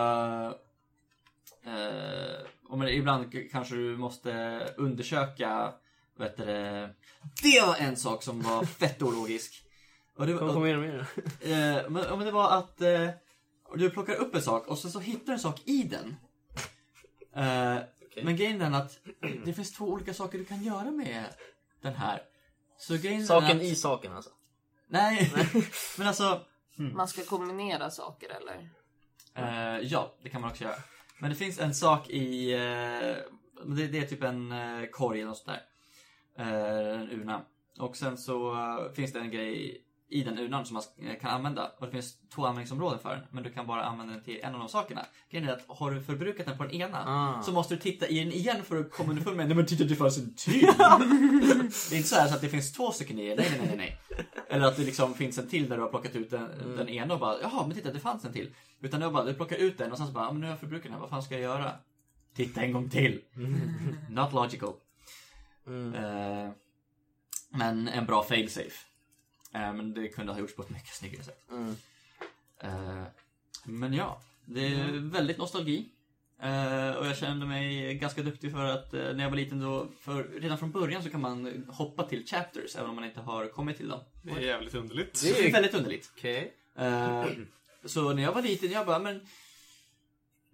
[2.69, 5.73] och men ibland kanske du måste undersöka...
[6.19, 6.95] Vet du, det
[7.43, 9.65] det var en sak som var fett ologisk.
[10.17, 11.01] Och det, Kom, kom igen, igen.
[11.41, 12.83] eh, men, ja, men det var att
[13.75, 16.17] du plockar upp en sak och sen så hittar du en sak i den.
[17.33, 17.83] Eh,
[18.23, 18.99] Men grejen är den att
[19.45, 21.25] det finns två olika saker du kan göra med
[21.83, 22.23] den här.
[22.79, 24.31] Så grejen Saken att, i saken alltså.
[24.89, 25.33] Nej,
[25.99, 26.41] men alltså...
[26.77, 28.71] Man ska kombinera saker eller?
[29.37, 30.77] Eh, ja, det kan man också göra.
[31.19, 32.53] Men det finns en sak i...
[32.53, 33.17] eh,
[33.65, 35.63] det, det är typ en uh, korg eller något sånt där.
[36.45, 37.45] Eh, en urna.
[37.79, 41.31] Och sen så eh, finns det en grej i den urnan som man eh, kan
[41.31, 41.73] använda.
[41.79, 43.25] Och det finns två användningsområden för den.
[43.31, 45.07] Men du kan bara använda den till en av de sakerna.
[45.31, 47.43] Grejen är att har du förbrukat den på den ena Ah.
[47.43, 49.85] så måste du titta i den igen för att komma underfund med Nej men titta
[49.85, 50.61] det fanns en till.
[51.91, 53.37] det är inte så här så att det finns två stycken i den.
[53.37, 53.99] Nej, nej, nej, nej.
[54.49, 57.15] Eller att det liksom finns en till där du har plockat ut den, den ena
[57.15, 58.51] och bara Jaha, men titta det fanns en till.
[58.81, 60.61] Utan var bara, du plockar ut den och sen så bara, men nu har jag
[60.61, 61.73] förbrukat den här, vad fan ska jag göra?
[62.35, 63.21] Titta en gång till.
[64.11, 64.73] Not logical.
[65.67, 65.95] Mm.
[65.95, 66.51] Eh,
[67.51, 68.87] men en bra failsafe.
[69.57, 71.51] Eh, men det kunde ha gjorts på ett mycket snyggare sätt.
[71.51, 71.77] Mm.
[72.59, 73.05] Eh,
[73.65, 75.89] men ja, det är väldigt nostalgi.
[76.43, 80.25] Eh, och jag kände mig ganska duktig för att när jag var liten då, för
[80.25, 83.77] redan från början så kan man hoppa till chapters även om man inte har kommit
[83.77, 84.01] till dem.
[84.23, 85.23] Det är jävligt underligt.
[85.23, 86.11] Det är väldigt underligt.
[86.17, 86.55] Okej.
[86.77, 87.25] Eh,
[87.85, 89.21] så när jag var liten, jag bara, men...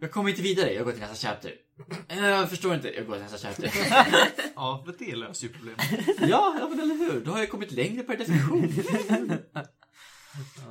[0.03, 1.53] Jag kommer inte vidare, jag går till nästa chapter.
[2.09, 3.71] Eh, Jag förstår inte, jag går till nästa chapter.
[4.55, 5.81] Ja, men det löser ju problemet.
[6.21, 7.21] ja, ja, men eller hur?
[7.25, 8.69] Då har jag kommit längre per definition.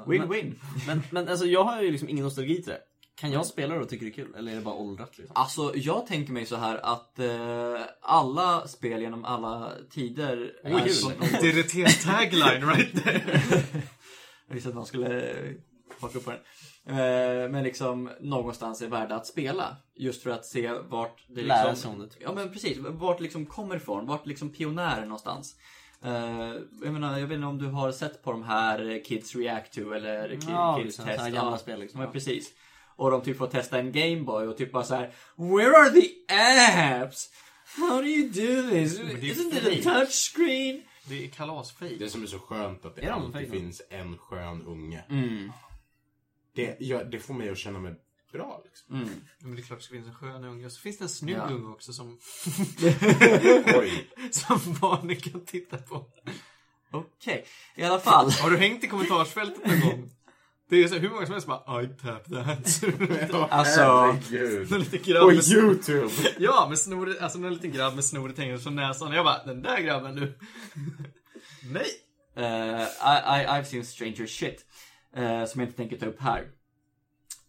[0.08, 0.54] Win-win.
[0.88, 2.80] Men, men alltså jag har ju liksom ingen nostalgi till det.
[3.16, 4.36] Kan jag spela det och tycker det är kul?
[4.36, 5.36] Eller är det bara åldrat liksom?
[5.36, 10.90] Alltså, jag tänker mig så här att eh, alla spel genom alla tider är Oj,
[10.90, 13.42] som- DDT-tagline right there.
[14.48, 15.34] Jag visste att man skulle
[16.00, 16.40] haka upp på den.
[16.88, 16.96] Eh,
[17.50, 19.76] men liksom någonstans är värda att spela.
[19.96, 21.76] Just för att se vart det Lära liksom...
[21.76, 22.22] sig om det, typ.
[22.24, 24.06] Ja men precis, vart det liksom kommer ifrån.
[24.08, 25.56] Vart liksom pionjärer någonstans.
[26.04, 26.54] Eh,
[26.84, 29.94] jag menar, jag vet inte om du har sett på de här Kids React to
[29.94, 31.28] eller Ki- Ja, Kids liksom, Test.
[31.34, 32.00] gamla spel, liksom.
[32.02, 32.12] Ja, Ja.
[32.12, 32.50] precis.
[32.96, 36.10] Och de typ får testa en Gameboy och typ bara så här: Where are the
[37.04, 37.30] apps?
[37.78, 39.00] How do you do this?
[39.00, 40.82] Isn't it a touchscreen?
[41.10, 42.00] Det är kalasfejk.
[42.00, 45.04] Det som är så skönt att det Är alltid finns en skön unge.
[45.10, 45.52] Mm.
[46.56, 47.96] Det, ja, det får mig att känna mig
[48.34, 48.96] bra liksom.
[48.96, 49.10] Mm.
[49.40, 50.66] Men det är klart det ska finnas en skön unge.
[50.66, 51.50] Och så finns det en snygg Ja.
[51.50, 52.20] unge också som,
[53.80, 54.08] Oj.
[54.32, 56.06] som barnen kan titta på.
[56.92, 57.46] Okej,
[57.76, 58.32] i alla fall.
[58.42, 60.10] Har du hängt i kommentarsfältet någon gång?
[60.70, 62.84] Det är så hur många som helst bara I tap that.
[63.52, 64.18] Alltså-
[65.04, 66.10] grabb På YouTube!
[66.40, 69.14] ja, med snor, alltså någon liten grabb med snoret hängande från näsan.
[69.14, 70.38] Jag bara, den där grabben du.
[71.64, 71.88] Nej!
[72.36, 74.66] Eh, I, I, I've seen stranger shit.
[75.16, 76.52] Eh, som jag inte tänker ta upp här.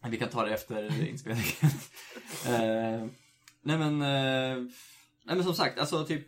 [0.09, 1.53] Vi kan ta det efter inspelningen.
[2.47, 3.07] Eh,
[3.63, 4.57] nej men, eh,
[5.25, 6.27] nej men som sagt, alltså typ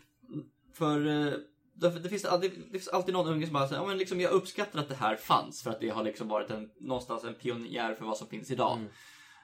[0.74, 1.32] för eh,
[1.74, 4.20] det, det, finns alltid, det finns alltid någon unge som bara säger, ja men liksom
[4.20, 7.35] jag uppskattar att det här fanns för att det har liksom varit en, någonstans en
[7.35, 8.78] pionjär för vad som finns idag.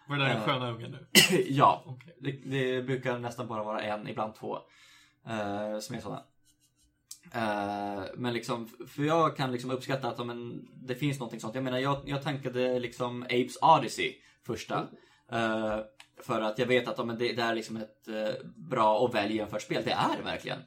[0.08, 0.44] Var det där den Eh.
[0.46, 1.06] sköna ungen nu?
[1.48, 2.16] ja, Okej.
[2.20, 4.56] det, det brukar nästan bara vara en, ibland två.
[5.26, 6.22] eh, som är sådana.
[7.34, 11.54] Eh, men liksom, för jag kan liksom uppskatta att men, det finns någonting sånt.
[11.54, 14.14] Jag menar, jag, jag tankade liksom Apes Odyssey
[14.46, 14.86] första.
[15.32, 15.78] Eh,
[16.22, 19.34] för att jag vet att men det, det är liksom ett eh, bra och väl
[19.34, 19.82] jämfört spel.
[19.84, 20.58] Det är det verkligen.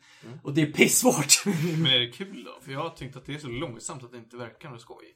[0.44, 1.46] Och det är pissvårt.
[1.78, 2.62] Men är det kul då?
[2.62, 5.16] För jag har tyckt att det är så långsamt att det inte verkar något skoj.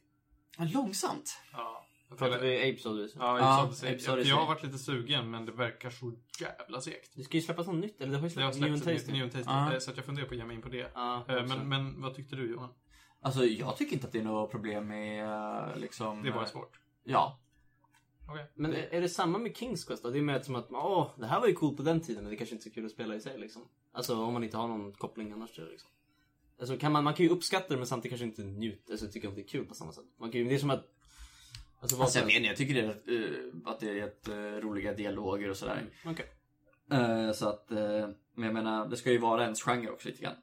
[0.57, 1.41] Långsamt.
[1.51, 1.86] Ja.
[2.10, 3.18] Pratar vi Apes Odyssey?
[3.22, 3.89] Ja, Ja, Apes Odyssey.
[3.89, 4.30] Apes Odyssey.
[4.30, 7.12] Jag har varit lite sugen men det verkar så jävla segt.
[7.16, 9.12] Det ska ju släppas något nytt, eller det har ju Det släppts New Tasty.
[9.12, 9.74] New Tasty, Ja.
[9.74, 10.86] eh, så att jag funderar på att ge mig in på det.
[10.86, 11.58] Också.
[11.58, 12.70] Men, men vad tyckte du Johan?
[13.22, 16.24] Alltså jag tycker inte att det är något problem med eh, liksom...
[16.24, 16.80] Det är bara svårt.
[17.03, 17.39] Ja.
[18.30, 18.45] Okej.
[18.55, 20.10] Men är är det samma med Kings Quest då?
[20.10, 22.32] Det är mer som att, åh, det här var ju coolt på den tiden, men
[22.32, 23.62] det kanske inte är så kul att spela i sig liksom.
[23.91, 25.89] Alltså om man inte har någon koppling annars till det liksom.
[26.60, 29.28] Alltså kan man, man kan ju uppskatta det men samtidigt kanske inte njuta, alltså tycka
[29.30, 30.05] att det är kul på samma sätt.
[30.20, 30.86] Man kan ju, det är som att...
[31.80, 34.36] Alltså Alltså, jag, vet, inte, jag tycker det är, eh, att det är rätt eh,
[34.36, 35.86] roliga dialoger och sådär.
[36.05, 36.25] Okej.
[36.91, 40.21] Eh, så att, eh, men jag menar, det ska ju vara ens genre också lite
[40.23, 40.36] grann.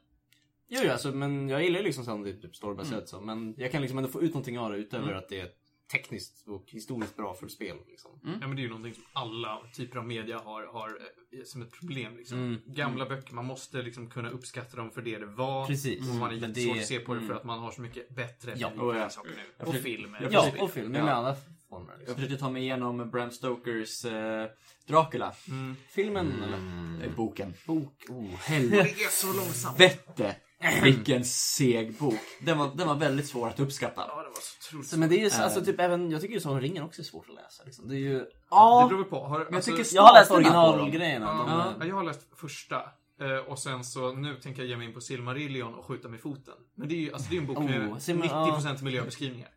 [0.68, 3.20] Jo, jo, alltså, men jag gillar ju liksom sånt typ storybaserat så.
[3.20, 5.48] Men jag kan liksom ändå få ut någonting av det utöver att det är
[5.92, 8.10] tekniskt och historiskt bra för spel liksom.
[8.40, 11.62] Ja men det är ju någonting som alla typer av media har, har eh, som
[11.62, 12.38] ett problem liksom.
[12.38, 12.60] Mm.
[12.66, 15.66] Gamla böcker, man måste liksom kunna uppskatta dem för det det var.
[15.66, 16.08] Precis.
[16.10, 17.36] Och man är jättesvårt det- att se på det för mm.
[17.36, 18.72] att man har så mycket bättre Ja.
[18.78, 19.10] Oh, ja.
[19.10, 19.42] saker nu.
[19.58, 20.16] Jag Och film.
[20.20, 20.94] jag Ja, och film.
[20.94, 21.04] Ja.
[21.04, 21.36] Med andra
[21.68, 21.90] former.
[21.92, 22.14] Jag Liksom.
[22.14, 24.46] försökte ta mig igenom Bram Stokers eh,
[24.86, 25.34] Dracula.
[25.48, 25.76] Mm.
[25.88, 26.58] Filmen eller?
[27.06, 27.54] Eh, boken.
[27.66, 28.04] Bok?
[28.08, 28.82] Oh, helvete.
[28.96, 29.80] Det är så långsamt.
[29.80, 30.36] Vette!
[30.82, 32.14] Vilken seg bok.
[32.40, 34.00] Den var, den var väldigt svår att uppskatta.
[34.08, 35.44] Ja, det var så otroligt Så, men det är ju så- Äh.
[35.44, 37.88] alltså typ även, jag tycker ju Sagan om ringen också är svårt att läsa liksom.
[37.88, 38.18] Det är ju...
[38.18, 39.20] Det Ja, beror på.
[39.24, 41.26] Har, jag alltså, tycker Jag har läst originalgrejerna.
[41.26, 42.76] de Ja, är- jag har läst första.
[43.20, 46.20] eh, Och sen så nu tänker jag ge mig in på Silmarillion och skjuta med
[46.20, 46.54] foten.
[46.74, 49.48] Men det är ju alltså, det är en bok med Oh, Silmar- 90% miljöbeskrivningar.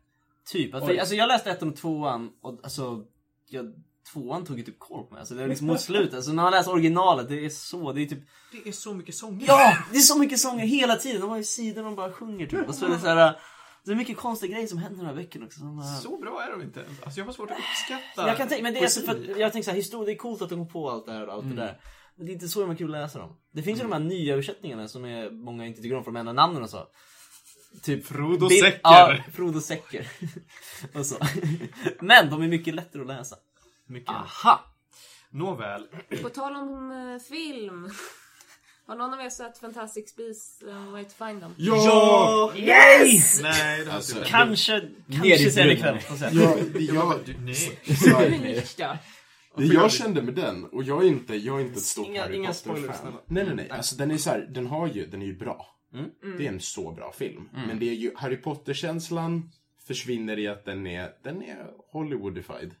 [0.52, 0.74] Typ.
[0.74, 3.04] Att, för, alltså jag läste ettan och tvåan och alltså...
[3.50, 3.74] Jag,
[4.12, 5.20] tvåan tog ju typ koll på mig.
[5.20, 6.14] Alltså det är liksom mot slutet.
[6.14, 8.22] Alltså när man läser originalet, det är så, det är typ...
[8.52, 9.46] Det är så mycket sånger.
[9.46, 9.76] Ja!
[9.92, 11.20] Det är så mycket sånger hela tiden.
[11.20, 12.68] De har ju sidor de bara sjunger typ.
[12.68, 13.40] Och så är det så här...
[13.84, 15.60] Det är mycket konstiga grejer som händer i de här böckerna också.
[15.60, 15.86] De bara...
[15.86, 16.84] Så bra är de inte.
[17.04, 19.52] Alltså jag har svårt att uppskatta Jag kan tänka, men det är så för jag
[19.52, 21.32] tänker så här, historia, det är coolt att de går på allt det här och
[21.34, 21.56] allt Mm.
[21.56, 21.80] det där.
[22.16, 23.36] Men det är inte så man kul att läsa dem.
[23.52, 26.16] Det finns ju de här nya översättningarna som är, många inte tycker om för de
[26.18, 26.86] ändrar namnen och så.
[27.82, 28.80] Typ Frodo Säcker.
[28.82, 30.08] Ja, Frodo Säcker.
[30.94, 31.16] och så.
[32.00, 33.36] Men de är mycket lättare att läsa.
[33.88, 34.10] Mycket.
[34.10, 34.74] Aha!
[35.30, 35.86] Nåväl.
[36.22, 37.90] På tal om eh, film.
[38.86, 41.54] Har någon av er sett Fantastic Beasts uh, Where to Find Them?
[41.56, 42.52] Ja!
[42.56, 43.42] Yes!
[43.42, 44.40] Nej, det har Alltså, inte jag.
[44.40, 44.72] Kanske,
[45.06, 45.76] Ner i kanske sen brunnen.
[45.78, 45.98] ikväll.
[46.00, 46.28] får se.
[46.32, 46.56] Ja,
[46.94, 48.64] jag, Du, nej.
[48.78, 48.96] Ja.
[49.56, 52.22] det jag kände med den, och jag är inte, jag är inte ett stort Inga-
[52.22, 52.94] Harry inga Potter-fan.
[53.00, 53.16] snälla.
[53.26, 53.70] Nej, nej, nej.
[53.70, 55.66] Alltså den är så här, den har ju, den är ju bra.
[55.94, 56.36] Mm.
[56.38, 57.48] Det är en så bra film.
[57.66, 59.50] Men det är ju, Harry Potter-känslan
[59.86, 62.74] försvinner i att den är, den är Hollywoodified.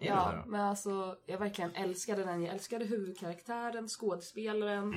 [0.00, 2.42] Ja, men alltså jag verkligen älskade den.
[2.42, 4.94] Jag älskade huvudkaraktären, skådespelaren.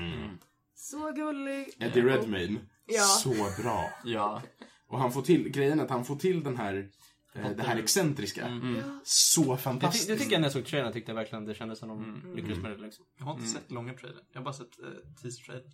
[0.76, 1.70] Så gullig.
[1.80, 3.04] Eddie Redmayne, Ja.
[3.04, 3.90] så bra.
[4.04, 4.42] Ja.
[4.88, 6.90] Och han får till, grejen är att han får till den här,
[7.36, 8.62] eh, det här excentriska.
[9.04, 10.08] Så Det, ty- fantastiskt.
[10.08, 12.58] det tycker jag när jag såg trailern tyckte jag verkligen det kändes som de lyckades
[12.58, 13.06] med det liksom.
[13.18, 14.24] Jag har inte sett långa trailern.
[14.32, 15.72] Jag har bara sett uh, teaser-trailern.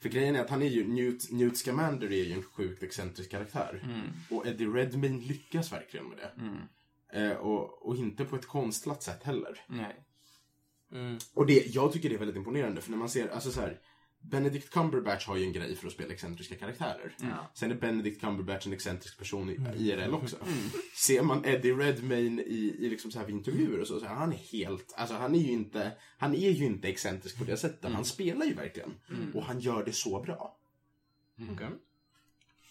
[0.00, 3.30] För grejen är att han är ju, Newt, Newt Scamander är ju en sjukt excentrisk
[3.30, 4.02] karaktär.
[4.30, 6.32] Och Eddie Redmayne lyckas verkligen med det.
[7.12, 9.64] Eh, och, och inte på ett konstlat sätt heller.
[9.68, 10.04] Nej.
[10.92, 11.18] Mm.
[11.34, 13.80] Och det, jag tycker det är väldigt imponerande för när man ser, alltså så här,
[14.22, 17.14] Benedict Cumberbatch har ju en grej för att spela excentriska karaktärer.
[17.54, 20.36] Sen är Benedict Cumberbatch en excentrisk person i IRL också.
[21.06, 24.32] Ser man Eddie Redmayne i, i liksom så här intervjuer och så, så här, han
[24.32, 27.92] är helt, alltså han är ju inte, han är ju inte excentrisk på det sättet.
[27.92, 28.94] Han spelar ju verkligen.
[29.34, 30.56] Och han gör det så bra.
[31.52, 31.68] Okej.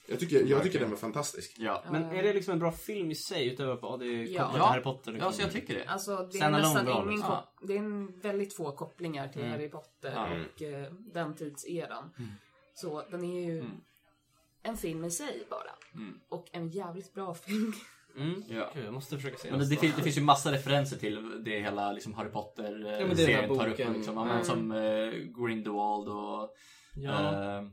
[0.10, 1.56] Jag tycker, jag tycker den var fantastisk.
[1.58, 1.84] Ja.
[1.92, 4.26] Men är det liksom en bra film i sig utöver på att det är Ja.
[4.44, 4.66] kopplat till Ja.
[4.66, 5.12] Harry Potter?
[5.12, 5.28] Liksom?
[5.28, 5.86] ja, så jag tycker det.
[5.86, 7.30] Alltså det är Standalone nästan bra, ingen liksom.
[7.32, 10.28] kop- Det är en väldigt få kopplingar till Harry Potter Ja.
[10.56, 12.10] och eh, den tidseran.
[12.74, 13.64] Så den är ju
[14.64, 15.72] en film i sig bara.
[16.30, 17.74] Och en jävligt bra film.
[18.18, 18.44] Mm.
[18.48, 18.72] Ja.
[18.76, 21.44] Gud, jag måste försöka se Men det, det, finns, det finns ju massa referenser till
[21.44, 23.72] det hela liksom Harry Potter Ja, ja, men det är den här serien tar upp.
[23.78, 23.94] boken.
[23.94, 24.44] Liksom, ja, men Mm.
[24.46, 25.12] Som eh,
[25.46, 26.56] Grindelwald och...
[26.96, 27.34] Ja.
[27.58, 27.68] eh,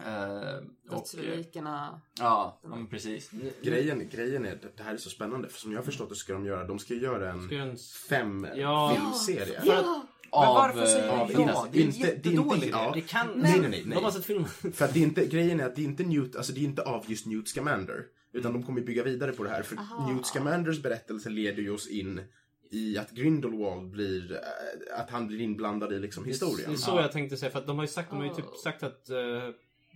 [0.00, 0.56] eh,
[0.88, 2.00] och Dödsrelikerna.
[2.18, 3.30] ja, men precis.
[3.62, 6.32] Grejen, grejen är, det här är så spännande, för som jag har förstått det ska
[6.32, 7.76] de göra, de ska göra en Ska jag en-
[8.08, 8.96] fem Ja.
[8.96, 9.62] filmserie.
[9.64, 10.02] Ja!
[10.30, 12.66] Av, varför säger eh, Av Ja, inte- det är inte- det är inte- jättedåligt.
[12.70, 12.90] ja.
[12.94, 13.26] Det kan...
[13.34, 13.84] Nej, nej, nej.
[13.96, 14.48] De har sett filmen.
[14.48, 16.64] För att det är inte, grejen är att det är inte Newt, alltså det är
[16.64, 18.04] inte av just Newt Scamander.
[18.32, 19.62] Utan de kommer bygga vidare på det här.
[19.62, 20.12] För Aha.
[20.12, 22.20] Newt Scamanders berättelse leder ju oss in
[22.70, 26.70] i att Grindelwald blir, eh, att han blir inblandad i liksom Det historien.
[26.72, 27.00] är så Ja.
[27.00, 28.56] jag tänkte säga, för att de har ju sagt, de har ju typ Oh.
[28.64, 29.16] sagt att uh,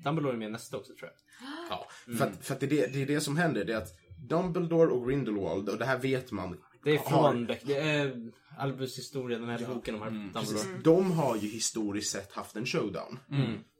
[0.04, 1.48] Dumbledore är med nästa också tror jag.
[1.70, 1.86] Ja,
[2.18, 3.92] för att, för att det, är det, det är det som händer, det är att
[4.28, 7.60] Dumbledore och Grindelwald, och det här vet man, Det är har- från Beck.
[7.64, 10.44] Det är Albus historia, den här boken om Harry Dumbledore.
[10.46, 10.66] Precis.
[10.84, 13.18] De har ju historiskt sett haft en showdown.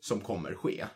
[0.00, 0.86] Som kommer ske.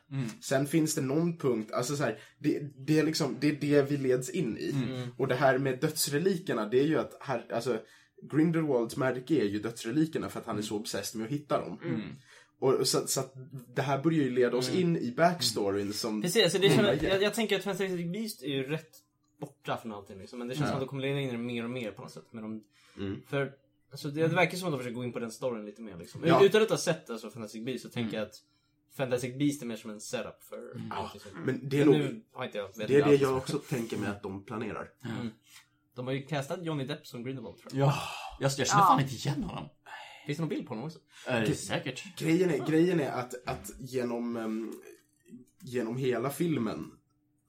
[0.42, 3.82] Sen finns det någon punkt, alltså så här, det, det är liksom, det är det
[3.90, 4.74] vi leds in i.
[5.18, 7.78] Och det här med dödsrelikerna, det är ju att här, alltså,
[8.32, 11.78] Grindelwalds märke är ju dödsrelikerna för att han är så obsessed med att hitta dem.
[12.58, 13.34] Och så, så att
[13.74, 16.22] det här börjar ju leda oss in i backstoryn som...
[16.22, 17.08] Precis, alltså det känns, ger.
[17.10, 18.90] jag, jag tänker att Fantastic Beast är ju rätt
[19.40, 20.38] borta från allting liksom.
[20.38, 22.02] Men det känns som att de kommer leda in i det mer och mer på
[22.02, 22.26] något sätt.
[22.30, 22.64] Men de,
[22.98, 23.22] Mm.
[23.26, 23.52] För
[23.90, 25.96] alltså, det, det verkar som att de försöker gå in på den storyn lite mer
[25.96, 26.20] liksom.
[26.24, 26.44] Ja.
[26.44, 28.34] Utan att ha sett alltså, Fantastic Beast så tänker jag att
[28.96, 31.34] Fantastic Beast är mer som en setup för någonting sånt.
[31.44, 33.20] Men det är, Men nog, nu har inte jag vet det är det alls.
[33.20, 34.88] jag också tänker mig att de planerar.
[35.94, 37.88] De har ju castat Johnny Depp som Grindelwald tror jag.
[37.88, 37.94] Ja,
[38.40, 39.68] jag, jag känner fan inte igen honom.
[40.26, 40.98] Finns det någon bild på honom också?
[41.26, 42.16] Eh, säkert.
[42.18, 44.72] Grejen är, grejen är att, att genom, ehm,
[45.60, 46.90] genom hela filmen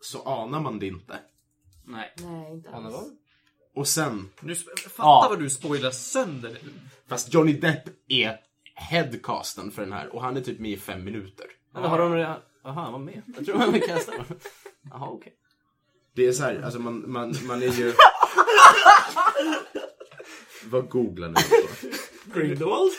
[0.01, 1.19] så anar man det inte.
[1.85, 2.13] Nej.
[2.17, 2.95] Nej, inte Han alls.
[2.95, 3.03] var?
[3.75, 5.27] Och sen, Nu, sp- fatta Ja.
[5.29, 6.71] vad du spoilar sönder nu.
[7.07, 8.37] fast Johnny Depp är
[8.75, 11.45] headcasten för den här och han är typ med i fem minuter.
[11.75, 12.39] Eller har de redan...
[12.63, 13.21] Jaha, han var med.
[13.37, 14.13] Jag tror han var castad.
[14.89, 15.33] Jaha, okej.
[16.15, 17.93] Det är så här, alltså man, man, man är ju...
[20.65, 21.87] Vad googlar ni på?
[22.33, 22.91] Grindelwald?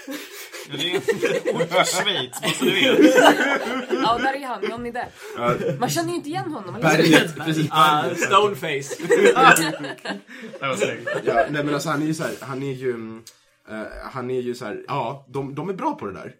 [0.68, 3.14] Men det är inte Schweiz, så du vet.
[4.02, 5.12] Ja, där är han, Johnny Depp.
[5.80, 6.74] Man känner ju inte igen honom.
[6.74, 6.96] eller?
[6.96, 7.68] Berget, precis.
[7.70, 8.96] Ah, Stoneface.
[9.08, 11.08] Det var snyggt.
[11.24, 12.90] Ja, nej men alltså han är ju så här, han är ju...
[12.90, 13.22] mm,
[13.70, 16.32] eh, han är ju så här, ja, de, de är bra på det där.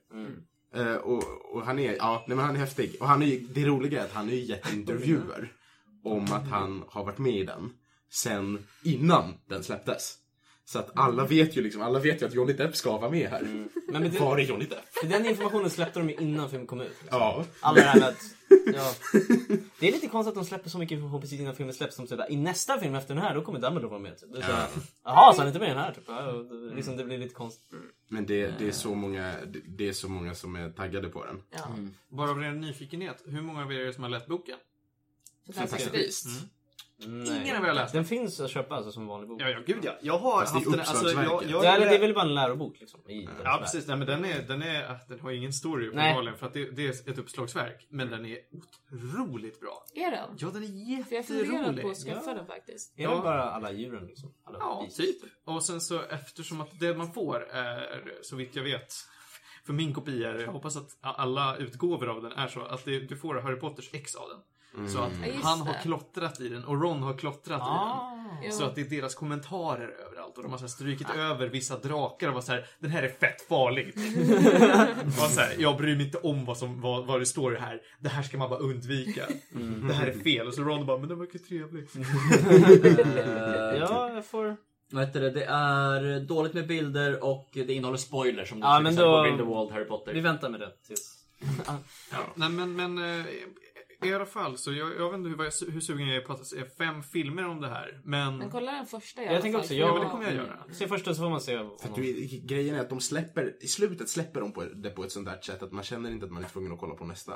[0.75, 1.23] Eh, och,
[1.55, 2.97] och han är, ja, nej men han är häftig.
[3.01, 5.53] Och han är ju, det roliga är att han har ju gett intervjuer
[6.05, 7.71] om att han har varit med i den
[8.13, 10.15] sen innan den släpptes.
[10.69, 13.31] Så att alla vet ju liksom, alla vet ju att Johnny Depp ska vara med
[13.31, 13.43] här.
[13.93, 14.85] Men med det, Var är Johnny Depp?
[15.01, 16.89] för den informationen släppte de ju innan filmen kom ut.
[17.03, 17.09] liksom.
[17.19, 17.45] Ja.
[17.61, 18.17] Alla det här med att...
[18.75, 18.95] Ja.
[19.81, 21.97] Det är lite konstigt att de släpper så mycket information precis innan filmen släpps.
[21.97, 24.19] Som typ, i nästa film efter den här, då kommer Dumbledore vara med.
[24.19, 24.33] Typ.
[24.33, 24.69] Det är så här,
[25.05, 25.93] Jaha, så han är inte med i den här?
[25.93, 26.05] Typ.
[26.07, 27.75] Ja, och det- liksom, det blir lite konstigt.
[28.09, 31.25] Men det, det, är så många, det, det är så många som är taggade på
[31.25, 31.43] den.
[31.51, 31.59] Ja.
[32.09, 34.57] Bara av ren nyfikenhet, hur många av er är det som har läst boken?
[35.55, 36.27] Fantastic Beast.
[36.99, 37.41] Nej.
[37.43, 39.43] Ingen har velat läsa Den finns att köpa alltså, som vanlig bok.
[39.43, 39.93] Ja, ja, gud ja.
[40.03, 42.15] Jag har Fast det är haft den, alltså, jag, jag, det, är, det är väl
[42.15, 43.11] bara en lärobok liksom.
[43.11, 43.87] I den Ja, precis.
[43.87, 46.87] Nej, men den, är, den, är, den har ingen story uppenbarligen för att det, det
[46.87, 47.87] är ett uppslagsverk.
[47.91, 48.39] Men den är
[48.93, 49.85] otroligt bra.
[49.95, 50.29] Är den?
[50.39, 51.83] Ja, den är För jag funderar jätterolig.
[51.85, 52.35] på att skaffa Ja.
[52.35, 52.99] den faktiskt.
[52.99, 53.15] Är Ja.
[53.17, 54.35] det bara alla djuren liksom?
[54.45, 54.97] Alla Ja, beasts?
[54.97, 55.17] typ.
[55.45, 58.95] Och sen så eftersom att det man får är, så vitt jag vet,
[59.67, 63.01] för min kopia är jag hoppas att alla utgåvor av den är så, att det,
[63.01, 64.39] du får Harry Potters ex av den.
[64.93, 68.11] Så att Ja, just han har klottrat i den och Ron har klottrat i Ah.
[68.11, 68.23] den.
[68.45, 68.51] Ja.
[68.51, 72.29] Så att det är deras kommentarer överallt och de har så strykit över vissa drakar
[72.29, 73.89] och var så här, den här är fett farlig.
[75.07, 77.81] och så här, jag bryr mig inte om vad, som, vad, vad det står här.
[78.01, 79.23] Det här ska man bara undvika.
[79.89, 80.47] Det här är fel.
[80.47, 81.89] Och så Ron bara, men den verkar trevlig.
[83.81, 84.57] Ja, jag får...
[84.91, 85.31] Vad heter det?
[85.31, 89.23] Det är dåligt med bilder och det innehåller spoilers som du Ja, men då- på
[89.23, 90.15] Grindelwald, Harry Potter.
[90.15, 91.13] Vi väntar med det tills...
[92.35, 93.25] Nej men, men eh,
[94.07, 96.33] I alla fall, så jag, jag vet inte hur, jag, hur sugen jag är på
[96.33, 98.01] att se fem filmer om det här.
[98.05, 98.39] Men...
[98.39, 100.11] Men kolla den första i Jag alla tänker fall, också, jag- Ja, det men det
[100.11, 100.65] kommer jag göra.
[100.73, 103.67] Se första så får man se För att du, grejen är att de släpper, i
[103.69, 106.33] slutet släpper de på det på ett sånt där sätt att man känner inte att
[106.33, 107.33] man är tvungen att kolla på nästa.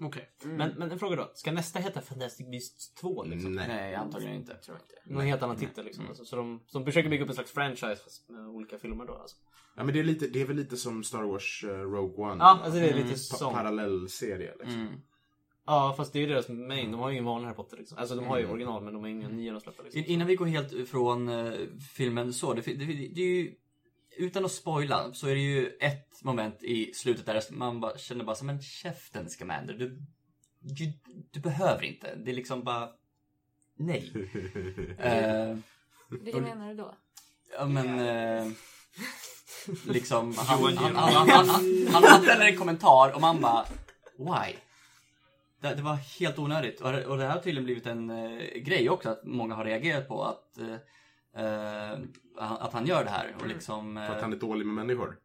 [0.00, 0.28] Okej.
[0.44, 1.30] Men, men en fråga då.
[1.34, 3.24] Ska nästa heta Fantastic Beasts 2?
[3.24, 3.52] Liksom?
[3.52, 3.68] Nej.
[3.68, 4.54] Nej, antagligen inte.
[4.54, 5.14] Tror jag inte.
[5.14, 6.06] Någon helt annan titel liksom.
[6.08, 9.04] Alltså, så de, så de försöker bygga upp en slags franchise fast med olika filmer
[9.04, 9.36] då alltså.
[9.76, 12.36] Ja men det är, lite, det är väl lite som Star Wars eh, Rogue One.
[12.38, 13.54] Ja, alltså det är lite Pa- som...
[13.54, 14.80] Parallellserie liksom.
[14.80, 14.92] Mm.
[15.66, 16.90] Ja, fast det är ju deras main.
[16.92, 17.98] De har ju ingen vanlig Harry Potter liksom.
[17.98, 19.98] Alltså de har ju original men de har inga nya de släpper liksom.
[19.98, 21.52] In- Innan vi går helt ifrån eh,
[21.94, 23.54] filmen så, det, fi- det, fi- det är ju,
[24.16, 28.24] utan att spoila, så är det ju ett moment i slutet där man bara, känner
[28.24, 30.02] bara så men käften Scamander, du,
[30.60, 30.92] du,
[31.30, 32.14] du behöver inte.
[32.14, 32.88] Det är liksom bara,
[33.76, 34.12] nej.
[34.98, 35.56] Eh,
[36.08, 36.94] Vilken menar du då?
[37.58, 38.52] ja men, eh,
[39.88, 41.48] liksom, han, han, han, han, han,
[41.92, 43.66] han, han ställer en kommentar och man bara,
[44.18, 44.54] why?
[45.60, 46.80] Det, det var helt onödigt.
[46.80, 49.64] Och, det- och det här har tydligen blivit en eh, grej också, att många har
[49.64, 50.74] reagerat på att, eh,
[51.44, 51.98] eh,
[52.36, 53.34] att han gör det här.
[53.40, 55.16] Och liksom, För att eh, han är dålig med människor.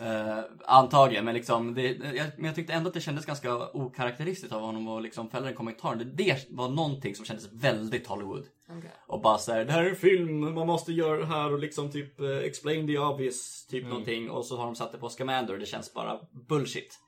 [0.00, 1.82] eh, antagligen, men liksom, det,
[2.14, 5.46] jag, men jag tyckte ändå att det kändes ganska okaraktäristiskt av honom att liksom fälla
[5.46, 5.98] den kommentaren.
[5.98, 8.44] Det, det var någonting som kändes väldigt Hollywood.
[8.68, 8.90] Okej.
[9.06, 11.90] Och bara såhär, det här är en film, man måste göra det här och liksom
[11.92, 14.30] typ eh, explain the obvious, typ någonting.
[14.30, 16.98] Och så har de satt det på Scamander och det känns bara bullshit.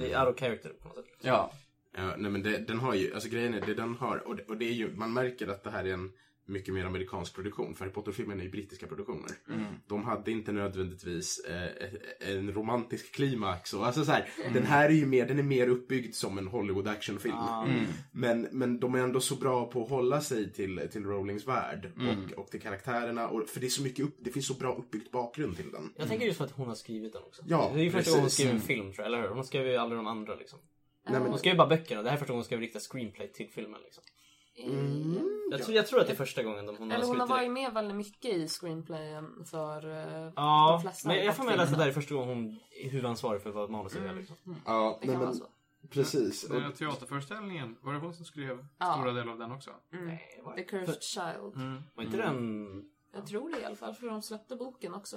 [0.00, 1.04] Det är out of character på något sätt.
[1.20, 1.50] Ja.
[1.96, 4.42] Ja, nej men det, den har ju, alltså grejen är det den har, och det,
[4.42, 6.12] och det är ju, man märker att det här är en
[6.48, 7.74] mycket mer amerikansk produktion.
[7.74, 9.30] För Harry Potter-filmerna är ju brittiska produktioner.
[9.86, 13.74] De hade inte nödvändigtvis eh, en romantisk klimax.
[13.74, 16.46] Och, alltså så här, Den här är ju mer, den är mer uppbyggd som en
[16.46, 17.34] Hollywood actionfilm.
[18.12, 21.92] Men, men de är ändå så bra på att hålla sig till, till Rowlings värld
[21.96, 23.28] och, och till karaktärerna.
[23.28, 25.92] Och, för det är så mycket upp, det finns så bra uppbyggt bakgrund till den.
[25.96, 27.42] Jag tänker just för att hon har skrivit den också.
[27.46, 29.28] Ja, det är ju första gången hon skriver en film tror jag, eller hur?
[29.28, 30.58] Hon skrev ju aldrig de andra liksom.
[31.10, 32.02] Nej, men, Hon skrev ju bara böckerna.
[32.02, 34.02] Det här är första gången hon skrev riktiga screenplay till filmen liksom.
[35.50, 37.26] Jag, tror, jag tror att det är första gången de, hon har Eller hon har
[37.26, 41.60] varit med väldigt mycket i screenplayen för uh, Ja, de flesta men jag får med
[41.60, 44.36] att det där är första gången hon är huvudansvarig för vad manuset är liksom.
[44.66, 45.44] ja, Det nej, men, så.
[45.90, 46.44] precis.
[46.44, 48.92] Och, Den här teaterföreställningen, var det hon som skrev Ja.
[48.92, 49.70] stora delar av den också?
[49.90, 50.62] Nej, var The?
[50.62, 51.82] Cursed Child.
[51.94, 52.90] Var inte den...
[53.14, 55.16] Jag tror det i alla fall, för de släppte boken också.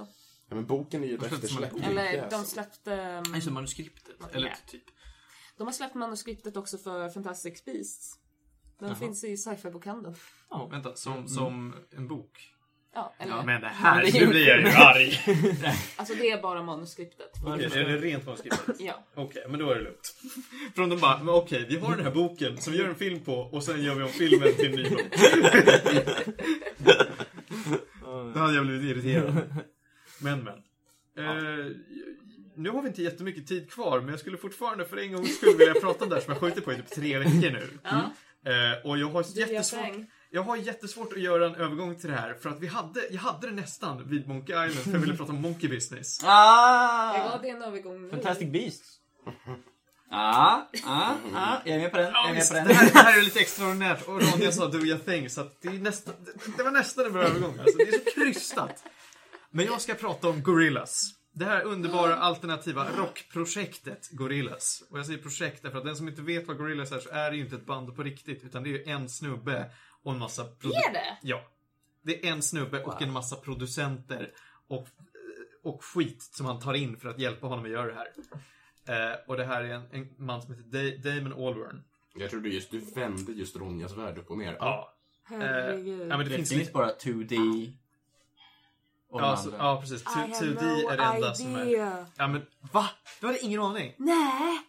[0.49, 1.73] ja, men boken är ju ett eftersläpp.
[1.83, 3.23] Eller de släppte...
[3.31, 4.35] Nej, manuskriptet.
[4.35, 4.83] Eller typ.
[5.59, 8.19] De har släppt manuskriptet också för Fantastic Beasts.
[8.79, 10.15] Den finns i sci-fi-bokhandeln.
[10.71, 12.53] Vänta, som, som en bok?
[12.93, 13.35] Ja, eller...
[13.35, 15.19] Ja, men det här, Ja, det är nu blir jag ju arg.
[15.95, 17.31] Alltså det är bara manuskriptet.
[17.45, 18.79] Okej, är det rent manuskriptet?
[18.79, 19.03] Ja.
[19.15, 20.15] Okej, men då är det lugnt.
[20.75, 23.19] Från de bara, men okej, vi har den här boken som vi gör en film
[23.19, 25.01] på och sen gör vi om filmen till en ny bok.
[28.33, 29.65] Då hade jag blivit irriterad.
[30.21, 30.63] Men, men.
[31.17, 31.71] Eh,
[32.59, 35.57] nu har vi inte jättemycket tid kvar, men jag skulle fortfarande för en gångs skull
[35.57, 37.69] vilja prata om det här som jag skjutit på i typ tre veckor nu.
[37.83, 38.11] Ja.
[38.51, 39.87] Eh, och jag har jättesvårt
[40.31, 43.21] jag har jättesvårt att göra en övergång till det här för att vi hade, jag
[43.21, 46.17] hade det nästan vid Monkey Island för jag ville prata om Monkey Business.
[46.21, 47.29] Det Ah!
[47.31, 48.09] var det en övergång nu.
[48.09, 48.95] Fantastic Beasts.
[50.11, 51.57] Ah, ah, ah.
[51.65, 52.05] Jag är med på den.
[52.05, 52.67] Jag Ja, är med på den.
[52.67, 55.61] det, här, det här är lite extraordinärt och Ronja sa do your thing så att
[55.61, 57.59] det, är nästan, det, det var nästan en bra övergång.
[57.59, 58.83] Alltså, det är så krystat.
[59.51, 61.11] Men jag ska prata om Gorillaz.
[61.31, 64.83] Det här underbara alternativa rockprojektet Gorillaz.
[64.89, 67.31] Och jag säger projekt därför att den som inte vet vad Gorillaz är så är
[67.31, 69.71] det ju inte ett band på riktigt utan det är ju en snubbe
[70.03, 71.17] och en massa Är det?
[71.21, 71.41] Ja.
[72.01, 74.31] Det är en snubbe och en massa producenter
[74.67, 74.87] och,
[75.63, 78.07] och skit som han tar in för att hjälpa honom att göra det här.
[79.13, 81.83] Eh, och det här är en, en man som heter Da- Damon Albarn.
[82.15, 84.57] Jag tror du just, du vände just Ronjas värld upp och ner.
[84.59, 84.93] Ja.
[85.31, 86.01] Eh, Herregud.
[86.01, 86.71] ja, men det Det finns finns lite...
[86.71, 87.73] bara 2D.
[89.11, 90.01] Ja, så, ja, precis.
[90.01, 91.65] I 2, have 2D no är det enda som är...
[91.65, 92.05] idea.
[92.17, 92.89] Ja, men va?
[93.19, 93.93] Du hade ingen aning?
[93.97, 94.59] Nej,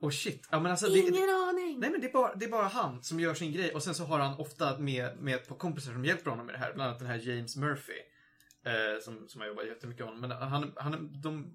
[0.00, 0.48] Och shit.
[0.50, 1.80] Ja, men alltså, det, ingen aning.
[1.80, 3.94] Nej men det är, bara, det är bara han som gör sin grej och sen
[3.94, 6.72] så har han ofta med, med ett par kompisar som hjälper honom med det här.
[6.74, 7.92] Bland annat den här James Murphy.
[8.66, 10.28] Eh, som, som har jobbat jättemycket med honom.
[10.28, 11.52] Men han, han, de,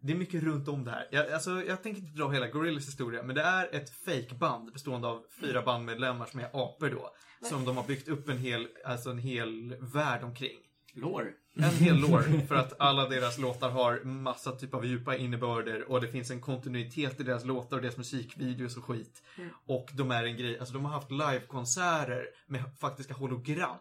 [0.00, 1.08] det är mycket runt om det här.
[1.10, 5.08] Jag, alltså, jag tänker inte dra hela Gorillaz historia men det är ett fake-band bestående
[5.08, 7.14] av fyra bandmedlemmar som är apor då.
[7.48, 10.58] Som de har byggt upp en hel, alltså en hel värld omkring.
[10.94, 11.32] Lore.
[11.56, 16.00] En hel lore för att alla deras låtar har massa typ av djupa innebörder och
[16.00, 19.22] det finns en kontinuitet i deras låtar och deras musikvideos och skit.
[19.66, 23.76] Och de är en grej, alltså de har haft livekonserter med faktiska hologram.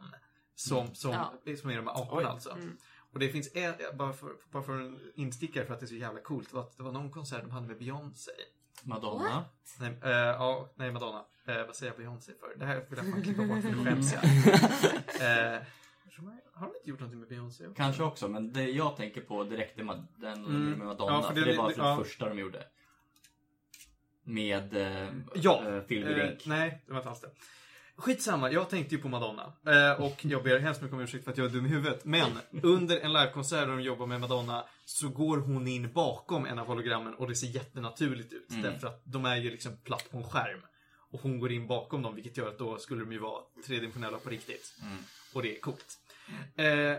[0.56, 1.34] Som, som, Ja.
[1.62, 2.58] som är de här aporna alltså.
[3.14, 5.96] Och det finns en, bara för, bara för en instickare för att det är så
[5.96, 6.50] jävla coolt.
[6.50, 8.32] Det var, att det var någon konsert de hade med Beyoncé.
[8.84, 9.46] Madonna.
[9.80, 11.26] Nej, eh, ja, nej Madonna.
[11.48, 12.60] Eh, vad säger jag Beyoncé för?
[12.60, 14.24] Det här vill jag fan klippa bort för nu skäms jag.
[16.28, 17.76] Eh, har de inte gjort någonting med Beyoncé också?
[17.78, 20.70] Kanske också, men det jag tänker på direkt är Ma- den Mm.
[20.70, 21.14] med Madonna.
[21.14, 21.90] Ja, för för det- det, var det- för ja.
[21.98, 22.64] det första de gjorde.
[24.24, 25.64] med eh, Ja.
[25.68, 27.32] eh, Eh, nej, det var inte alls det.
[27.96, 29.54] Skitsamma, jag tänkte ju på Madonna.
[29.66, 32.06] Eh, och jag ber hemskt mycket om ursäkt för att jag är dum i huvudet.
[32.06, 32.32] Men
[32.64, 36.68] under en livekonsert där de jobbar med Madonna så går hon in bakom en av
[36.68, 38.48] hologrammen och det ser jättenaturligt ut.
[38.64, 40.60] Därför att de är ju liksom platt på en skärm.
[41.12, 44.18] Och hon går in bakom dem vilket gör att då skulle de ju vara tredimensionella
[44.18, 44.74] på riktigt.
[45.34, 45.98] Och det är coolt.
[46.56, 46.98] Eh,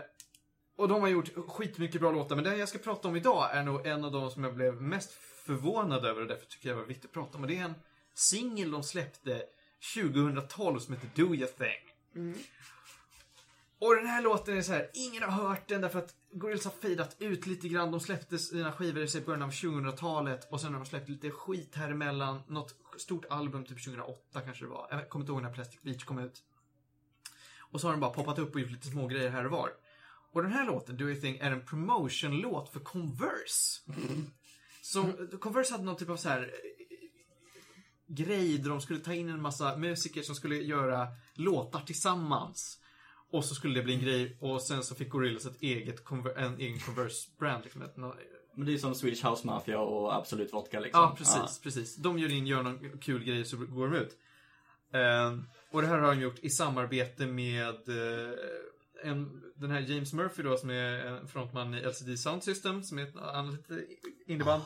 [0.77, 3.63] och de har gjort skitmycket bra låtar, men den jag ska prata om idag är
[3.63, 5.11] nog en av de som jag blev mest
[5.45, 7.43] förvånad över och därför tycker jag var viktigt att prata om.
[7.43, 7.75] Och det är en
[8.13, 9.43] singel de släppte
[9.95, 11.91] 2012 som heter Do Your Thing.
[13.79, 16.71] Och den här låten är så här, ingen har hört den därför att Gorillaz har
[16.71, 17.91] fejdat ut lite grann.
[17.91, 21.75] De släppte sina skivor i början av 2000-talet och sen har de släppt lite skit
[21.75, 22.41] här emellan.
[22.47, 24.87] Något stort album, typ 2008 kanske det var.
[24.91, 26.43] Jag kommer inte ihåg när Plastic Beach kom ut.
[27.71, 29.69] Och så har de bara poppat upp och gjort lite små grejer här och var.
[30.33, 33.81] Och den här låten, Do You Think, är en promotion-låt för Converse.
[34.81, 36.47] Så Converse hade någon typ av så här eh,
[38.07, 42.77] grej där de skulle ta in en massa musiker som skulle göra låtar tillsammans.
[43.31, 46.59] Och så skulle det bli en grej och sen så fick Gorillaz ett eget en
[46.59, 47.63] egen Converse-brand.
[47.63, 48.13] Liksom,
[48.55, 51.01] Men det är som Swedish House Mafia och Absolut Vodka liksom.
[51.01, 51.95] Ja, precis, precis.
[51.95, 54.17] De gör in, gör någon kul grej så går de ut.
[54.91, 58.33] Ehm, och det här har de gjort i samarbete med eh,
[59.03, 62.99] en, den här James Murphy då som är en frontman i LCD Sound System som
[62.99, 63.59] är ett annat
[64.27, 64.63] indieband.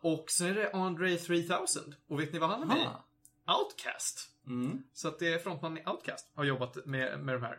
[0.00, 1.94] Och sen är det Andre 3000.
[2.08, 2.80] Och vet ni vad han är med i?
[2.80, 3.04] Aha.
[3.46, 4.28] Outcast.
[4.46, 4.82] Mm.
[4.92, 7.58] Så att det är frontman i Outcast har jobbat med, med de här.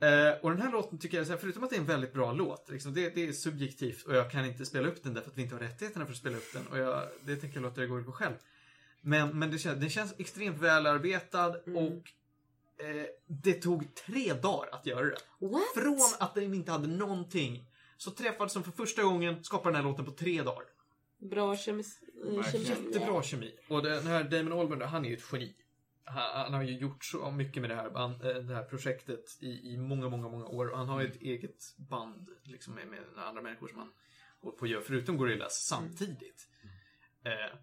[0.00, 2.68] Eh, och den här låten tycker jag, förutom att det är en väldigt bra låt,
[2.70, 5.42] liksom, det, det är subjektivt och jag kan inte spela upp den därför att vi
[5.42, 6.66] inte har rättigheterna för att spela upp den.
[6.66, 8.34] Och jag, det tänker jag låta det gå ut på själv.
[9.06, 12.12] Men, men det, känns, det känns extremt välarbetad och
[12.84, 15.16] eh, det tog tre dagar att göra det.
[15.38, 15.62] What?
[15.74, 19.90] Från att den inte hade någonting så träffades de för första gången, skapade den här
[19.90, 20.64] låten på tre dagar.
[21.18, 22.02] Bra kemis...
[22.02, 22.64] eh, kemi.
[22.64, 23.54] Jättebra kemi.
[23.68, 25.54] Och den här Damon Albarn, han är ju ett geni.
[26.04, 29.38] Han, han har ju gjort så mycket med det här, band, eh, det här projektet
[29.40, 30.66] i, i många, många, många år.
[30.66, 33.92] Och han har ju ett eget band liksom, med, med andra människor som han
[34.40, 36.48] håller på och gör, förutom Gorillaz, samtidigt.
[37.24, 37.58] Eh,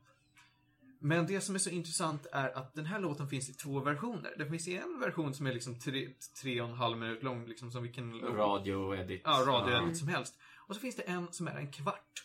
[1.04, 4.34] men det som är så intressant är att den här låten finns i två versioner.
[4.38, 6.10] Det finns en version som är liksom tre,
[6.42, 9.22] tre och en halv minut lång, liksom som vilken Radio-edit.
[9.26, 10.40] Ja, radio som helst.
[10.58, 12.24] Och så finns det en som är en kvart.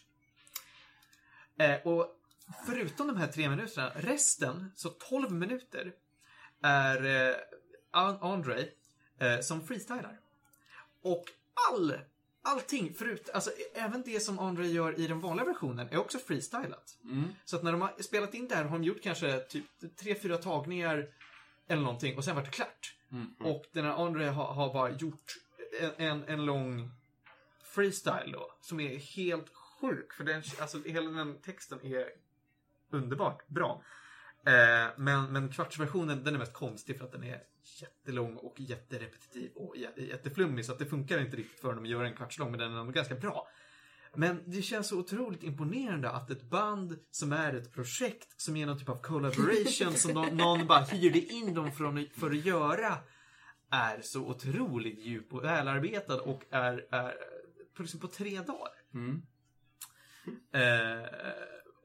[1.58, 2.06] Eh, och
[2.66, 5.92] förutom de här tre minuterna, resten, så 12 minuter,
[6.62, 7.36] är eh,
[7.90, 8.68] An- Andre
[9.18, 10.20] eh, som freestylar.
[11.02, 11.24] Och
[11.70, 11.94] all,
[12.46, 16.98] allting förut, alltså även det som Andre gör i den vanliga versionen är också freestylat.
[17.44, 19.64] Så att när de har spelat in det här har de gjort kanske typ
[19.96, 21.08] tre, fyra tagningar
[21.68, 22.94] eller någonting och sen vart det klart.
[23.40, 25.34] Och den här Andre har, har bara gjort
[25.80, 26.90] en, en, en lång
[27.64, 29.48] freestyle då, som är helt
[29.80, 30.12] sjuk.
[30.12, 32.08] För den, alltså hela den texten är
[32.90, 33.82] underbart bra.
[34.46, 37.42] Eh, men, men kvartsversionen, den är mest konstig för att den är
[37.80, 40.64] jättelång och jätterepetitiv och jä- jätteflummig.
[40.64, 42.80] Så att det funkar inte riktigt för dem att göra en kvartslång, men den är
[42.80, 43.48] ändå ganska bra.
[44.14, 48.66] Men det känns så otroligt imponerande att ett band som är ett projekt, som är
[48.66, 52.98] någon typ av collaboration, som någon, någon bara hyrde in dem för, för att göra,
[53.70, 57.14] är så otroligt djup och välarbetad och är, är
[57.76, 58.72] på, liksom på tre dagar.
[58.94, 59.22] Mm.
[60.52, 61.04] Eh,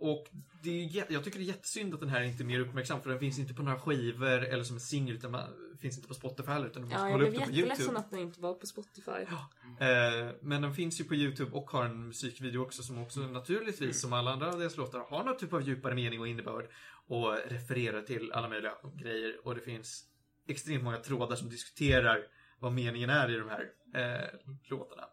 [0.01, 0.27] och
[0.63, 3.09] det är, jag tycker det är jättesynd att den här inte är mer uppmärksam för
[3.09, 5.49] den finns inte på några skivor eller som en singel utan man,
[5.79, 7.55] finns inte på Spotify heller utan du måste Ja, jag kolla blev upp den på
[7.55, 7.99] jätteledsen YouTube.
[7.99, 9.11] att den inte var på Spotify.
[9.11, 14.01] Eh, men den finns ju på YouTube och har en musikvideo också som också naturligtvis
[14.01, 16.69] som alla andra av deras låtar har någon typ av djupare mening och innebörd
[17.07, 20.05] och refererar till alla möjliga grejer och det finns
[20.47, 22.19] extremt många trådar som diskuterar
[22.59, 24.29] vad meningen är i de här eh,
[24.69, 25.03] låtarna.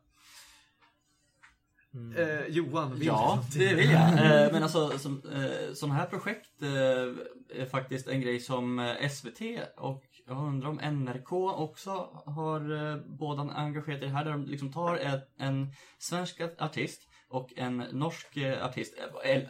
[2.19, 4.09] Eh, Johan, vill Ja, det vill jag.
[4.47, 9.09] Eh, Men alltså, som, eh, sådana här projekt eh, är faktiskt en grej som eh,
[9.09, 9.41] SVT
[9.77, 11.91] och jag undrar om NRK också
[12.27, 14.25] har eh, båda engagerat i det här.
[14.25, 18.95] Där de liksom tar ett, en svensk artist och en norsk artist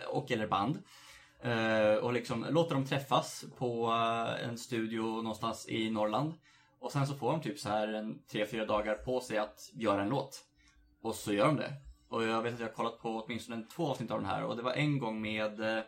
[0.08, 0.78] och eller band.
[1.42, 6.32] eh, Och liksom låter dem träffas på eh, en studio någonstans i Norrland.
[6.80, 9.58] Och sen så får de typ så här en tre, fyra dagar på sig att
[9.74, 10.40] göra en låt.
[11.02, 11.72] Och så gör de det.
[12.08, 14.56] Och jag vet att jag har kollat på åtminstone två avsnitt av den här och
[14.56, 15.84] det var en gång med eh,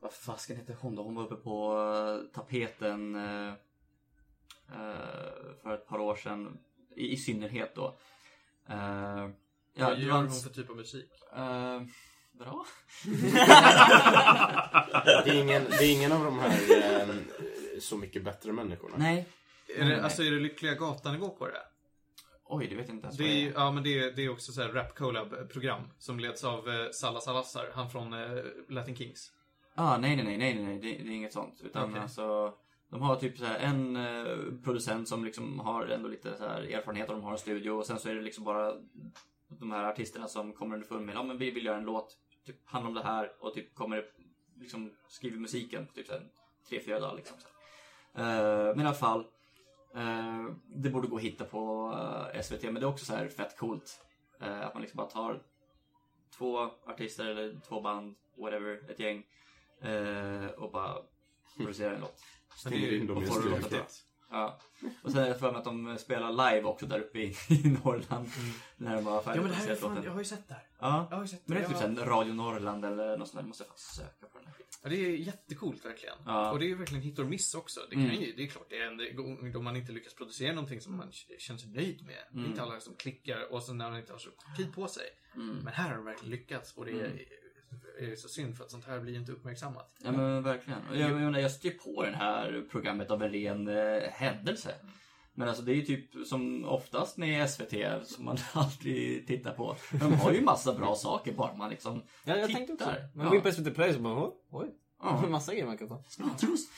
[0.00, 1.02] vad fasken hette hon då?
[1.02, 3.52] Hon var uppe på eh, tapeten eh,
[5.62, 6.58] för ett par år sedan.
[6.96, 7.98] I, i synnerhet då.
[8.68, 9.30] Eh, ja,
[9.88, 11.10] Vad det gör var en hon för typ av musik?
[11.36, 11.82] eh,
[12.32, 12.66] bra.
[15.24, 16.50] Det är ingen, det är ingen av de här
[17.00, 17.08] eh,
[17.80, 18.94] Så mycket bättre människorna.
[18.98, 19.26] Nej.
[19.76, 21.62] Är det, alltså är det Lyckliga Gatan-nivå på det?
[22.50, 24.10] Oj, det vet jag inte ens Det vad är, det ju- ja, men det är,
[24.12, 27.90] det är också så här rap collab program som leds av eh, Salla Salazar, han
[27.90, 29.32] från eh, Latin Kings.
[29.74, 31.60] Ah, nej, nej, nej, nej, nej, det, det är inget sånt.
[31.64, 32.02] Utan Okej.
[32.02, 32.54] alltså,
[32.90, 36.62] de har typ så här en eh, producent som liksom har ändå lite så här
[36.62, 38.72] erfarenhet och de har en studio och sen så är det liksom bara
[39.48, 42.56] de här artisterna som kommer underfund med, ja men vi vill göra en låt, typ
[42.64, 44.04] handlar om det här och typ kommer
[44.60, 46.22] liksom skriver musiken på typ så här,
[46.68, 47.36] tre, fyra dagar liksom.
[47.38, 47.48] Så.
[48.20, 49.24] Eh, men i alla fall,
[49.94, 51.92] eh, det borde gå att hitta på
[52.34, 54.00] eh, SVT, men det är också så här fett coolt.
[54.40, 55.42] Eh, att man liksom bara tar
[56.38, 59.26] två artister eller två band, whatever, ett gäng.
[60.56, 61.02] Och bara
[61.56, 62.20] producerar en låt.
[62.56, 63.42] Stänger in dem i får
[64.30, 64.36] det.
[64.36, 64.60] Ja.
[65.02, 67.78] Och sen är jag för mig att de spelar live också där uppe i, i
[67.84, 68.28] Norrland.
[68.76, 70.62] När de var Ja men det här är fan, jag har ju sett det här.
[70.78, 71.06] Ja.
[71.10, 73.42] Jag har ju sett Men det är typ jag- Radio Norrland eller något sånt där.
[73.42, 74.68] Du måste fan söka på den här skiten.
[74.82, 76.14] Ja, det är jättecoolt verkligen.
[76.26, 76.50] Ja.
[76.52, 77.80] Och det är ju verkligen hit och miss också.
[77.90, 78.20] Det, kan Mm.
[78.22, 80.96] ju, det är klart, det är en gång då man inte lyckas producera någonting som
[80.96, 82.16] man känner sig nöjd med.
[82.30, 82.50] Det är Mm.
[82.50, 85.04] inte alla som klickar och sen när man inte har så tid på sig.
[85.34, 85.56] Mm.
[85.56, 87.12] Men här har de verkligen lyckats och det är,
[87.70, 88.12] Mm.
[88.12, 89.96] är så synd för att sånt här blir inte uppmärksammat.
[90.04, 90.78] Ja men verkligen.
[90.92, 94.74] Jag, jag, menar, jag styr på det här programmet av en ren eh, händelse.
[95.34, 99.76] Men alltså det är ju typ som oftast med SVT som man alltid tittar på.
[99.90, 102.58] De har ju massa bra saker bara man liksom Ja, jag tittar.
[102.66, 102.96] tänkte också.
[103.14, 104.74] Man går in på SVT Play så bara, oj.
[105.02, 105.26] Ja.
[105.28, 106.02] Massa grejer man kan ta.
[106.08, 106.68] Snatros.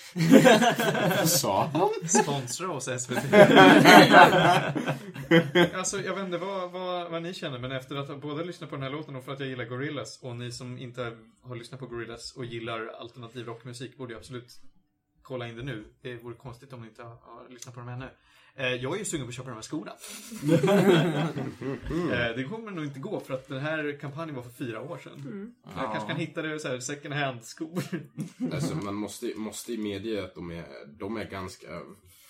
[1.26, 1.90] Sa han?
[2.08, 3.32] Sponsra oss SVT.
[5.74, 8.70] alltså jag vet inte vad, vad, vad ni känner men efter att ha både lyssnat
[8.70, 11.56] på den här låten och för att jag gillar Gorillaz och ni som inte har
[11.56, 14.60] lyssnat på Gorillaz och gillar alternativ rockmusik borde ju absolut
[15.22, 15.84] kolla in det nu.
[16.02, 18.10] Det vore konstigt om ni inte har, har lyssnat på dem ännu.
[18.54, 19.92] Eh, jag är ju sugen på att köpa de här skorna.
[22.12, 24.98] eh, det kommer nog inte gå för att den här kampanjen var för fyra år
[24.98, 25.54] sedan.
[25.76, 27.82] Jag kanske kan hitta det så här second hand-skor.
[28.52, 31.80] Alltså, man måste, måste ju medge att de är, de är ganska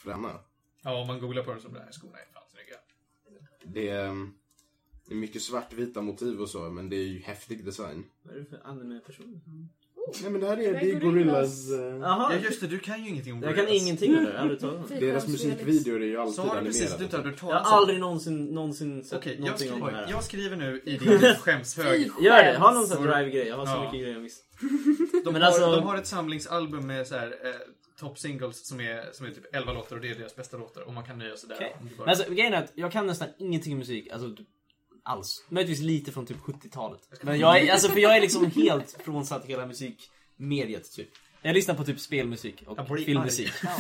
[0.03, 0.39] fräna.
[0.83, 2.77] ja, om man googlar på dem så de här skorna är fan snygga.
[3.65, 4.29] Det är,
[5.07, 8.05] det är mycket svartvita motiv och så, men det är ju häftig design.
[8.23, 9.41] Vad är det för anime-person?
[10.23, 11.69] Nej men det här är, det är Gorillas.
[11.69, 11.71] Gorillas...
[11.71, 12.33] eh, Jaha.
[12.35, 13.83] Ja, just det, du kan ju ingenting om Jag kan Gorillaz.
[13.83, 14.31] ingenting om det.
[14.31, 15.07] Jag har aldrig talat om det.
[15.07, 16.99] Deras musikvideor är ju alltid Sa du precis att animerade.
[16.99, 19.73] du inte hade hört Jag talas har om aldrig någonsin, någonsin sett Okej, jag, någonting
[19.73, 20.11] om det skriver, här.
[20.11, 22.11] jag skriver nu i din skämshög.
[22.21, 23.49] Gör det, ha någon sån här drive-grej.
[23.49, 23.85] Jag har så Ja.
[23.85, 24.45] mycket grejer jag missat.
[25.25, 27.51] De, Men har, alltså- de har ett samlingsalbum med så här, eh,
[28.01, 30.83] top singles som är, som är typ 11 låtar och det är deras bästa låtar.
[30.83, 31.57] Och man kan nöja sig där.
[31.57, 31.77] Okej.
[31.81, 34.09] om du bara- Men alltså, grejen är att jag kan nästan ingenting om musik.
[34.13, 34.47] Alltså, typ
[35.11, 35.45] alls.
[35.49, 37.01] Möjligtvis lite från typ 70-talet.
[37.23, 41.09] Men jag är, alltså, för jag är liksom helt frånsatt hela musikmediet, typ.
[41.43, 43.53] Jag lyssnar på typ spelmusik och Jag filmmusik.
[43.63, 43.71] Ja.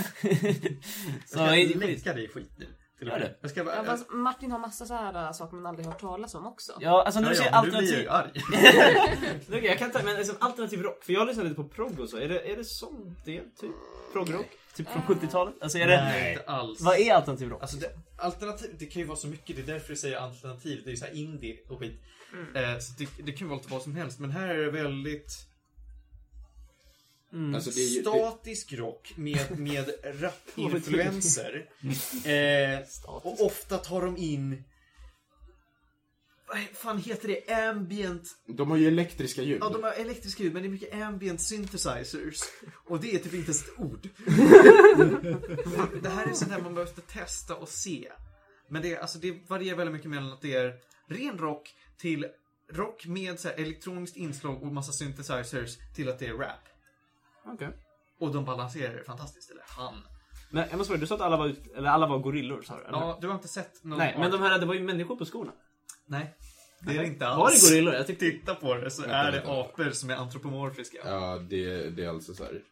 [1.27, 2.67] så jag är ska lägga dig i skit nu.
[3.01, 3.37] Gör det.
[3.41, 3.77] Jag ska bara...
[3.77, 6.73] Ja, fast Martin har massa så här äh, saker man aldrig hört talas om också.
[6.81, 8.03] Ja, alltså nu ja, ser ja, jag blir alternativ...
[8.03, 8.31] ju arg.
[9.49, 11.05] Okej, jag kan ta, men liksom alternativ rock.
[11.05, 12.17] För jag lyssnar lite på prog och så.
[12.17, 13.71] Är det, är det sånt det, typ?
[14.13, 14.47] Progrock?
[14.77, 15.55] Typ från 70-talet?
[15.61, 15.97] Alltså är det...
[15.97, 16.81] Nej, inte alls.
[16.81, 17.63] Vad är alternativ rock?
[17.63, 20.81] Alltså det, alternativ, det kan ju vara så mycket, det är därför jag säger alternativ.
[20.85, 22.01] Det är ju såhär indie och skit.
[22.55, 24.71] Eh, så det, det kan ju vara lite vad som helst, men här är det
[24.71, 25.51] väldigt
[27.33, 27.55] Mm.
[27.55, 29.91] Alltså, det är ju, det, statisk rock med, med
[30.23, 31.67] rapinfluenser.
[32.25, 34.65] eh, och ofta tar de in
[36.53, 37.55] vad fan heter det?
[37.55, 39.59] Ambient de har ju elektriska ljud.
[39.61, 42.41] Ja, de har elektriska ljud, men det är mycket ambient synthesizers.
[42.89, 44.09] Och det är typ inte ens ett ord.
[46.03, 48.13] det här är sånt här man behöver testa och se.
[48.69, 50.75] Men det, alltså, det varierar väldigt mycket mellan att det är
[51.09, 52.27] ren rock till
[52.73, 56.69] rock med så här, elektroniskt inslag och massa synthesizers till att det är rap.
[57.47, 57.69] Okej.
[58.21, 59.95] Och de balanserar det fantastiskt, eller han.
[60.51, 62.77] Men jag måste fråga, du sa att alla var, ut, eller alla var gorillor sa
[62.77, 62.85] du?
[62.85, 62.99] eller?
[62.99, 65.17] Ja, du har inte sett någon Nej, men art- de här, det var ju människor
[65.17, 65.53] på skorna.
[66.11, 66.35] Nej.
[66.87, 67.69] Det är det inte Var alls.
[67.69, 67.95] det gorillor?
[67.95, 68.25] Jag tyckte...
[68.31, 69.61] Titta på det så Vänta, är det vänta.
[69.61, 70.99] apor som är antropomorfiska.
[71.05, 72.63] Ja, det, det är alltså så här.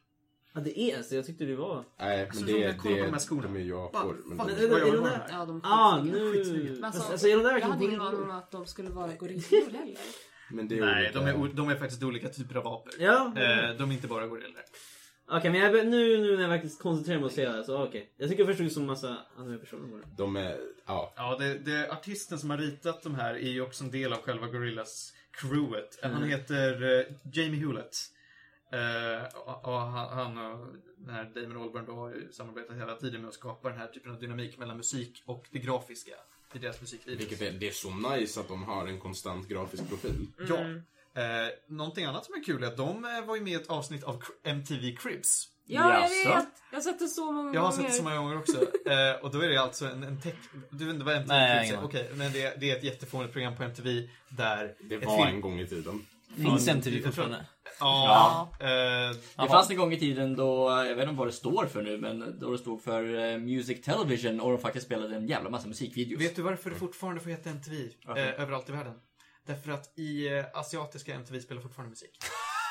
[0.55, 1.17] Ja, det är ens det.
[1.17, 1.85] Jag tyckte det var...
[2.01, 3.43] Nej, Alltså, men de det, kolla på det, de här skorna.
[3.43, 4.17] de är ju apor.
[4.27, 5.27] Men de, är det- är de där-?
[5.31, 6.75] Ja, de Ah, nu...
[6.75, 9.13] Men alltså, Alltså, är de där jag hade ingen aning om att de skulle vara
[9.15, 9.97] gorillor heller.
[10.51, 11.19] men det är Nej, olika.
[11.35, 12.93] de är, de är faktiskt olika typer av apor.
[12.99, 13.27] Ja.
[13.37, 14.63] Eh, de är inte bara gorillor.
[15.31, 18.13] Okej, men jag, nu, nu när jag verkligen koncentrerar mig och ser det så okej.
[18.17, 20.05] Jag tycker först det som massa andra personer det.
[20.17, 21.13] De är, ja.
[21.17, 24.19] Ja, det, det, artisten som har ritat de här är ju också en del av
[24.23, 25.99] själva Gorillas crewet.
[26.03, 26.29] Han Mm.
[26.29, 27.97] heter eh, Jamie Hewlett.
[28.73, 30.67] Eh, och, och han, han och
[30.99, 33.87] den här Damon Albarn då har ju samarbetat hela tiden med att skapa den här
[33.87, 36.15] typen av dynamik mellan musik och det grafiska
[36.55, 37.21] i deras musikvideos.
[37.21, 40.27] Vilket är, det är så nice att de har en konstant grafisk profil.
[40.49, 40.57] Ja.
[41.15, 41.23] Eh,
[41.69, 44.05] någonting annat som är kul är att de eh, var ju med i ett avsnitt
[44.05, 45.49] av MTV Cribs.
[45.71, 46.29] Ja, jag Jaså?
[46.29, 46.49] vet!
[46.71, 47.83] Jag har sett det så många Jag har gånger.
[47.83, 48.57] sett det så många gånger också.
[48.91, 50.35] eh, och då är det alltså en, en tech...
[50.71, 51.75] Du vet inte vad MTV Nej, Cribs är?
[51.75, 54.75] ingen Okej, men det, det är ett jättefånigt program på MTV där...
[54.81, 56.07] Det ett var film- en gång i tiden.
[56.37, 57.47] Finns Ja, MTV fortfarande?
[57.81, 58.49] Ja.
[58.61, 58.67] Eh,
[59.37, 61.99] Det fanns en gång i tiden då, jag vet inte vad det står för nu,
[61.99, 65.69] men då det stod för eh, Music Television och de faktiskt spelade en jävla massa
[65.69, 66.21] musikvideos.
[66.23, 67.77] vet du varför det fortfarande får heta MTV
[68.09, 68.95] eh, överallt i världen?
[69.49, 72.11] Därför att i eh, asiatiska MTV spelar fortfarande musik.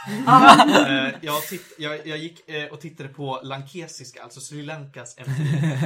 [0.07, 5.79] Eh, jag, titt, jag, jag gick eh, och tittade på lankesiska, alltså Sri Lankas MTV.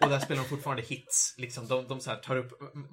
[0.00, 1.34] och där spelar de fortfarande hits.
[1.38, 2.86] Liksom, de de så här tar upp, mm,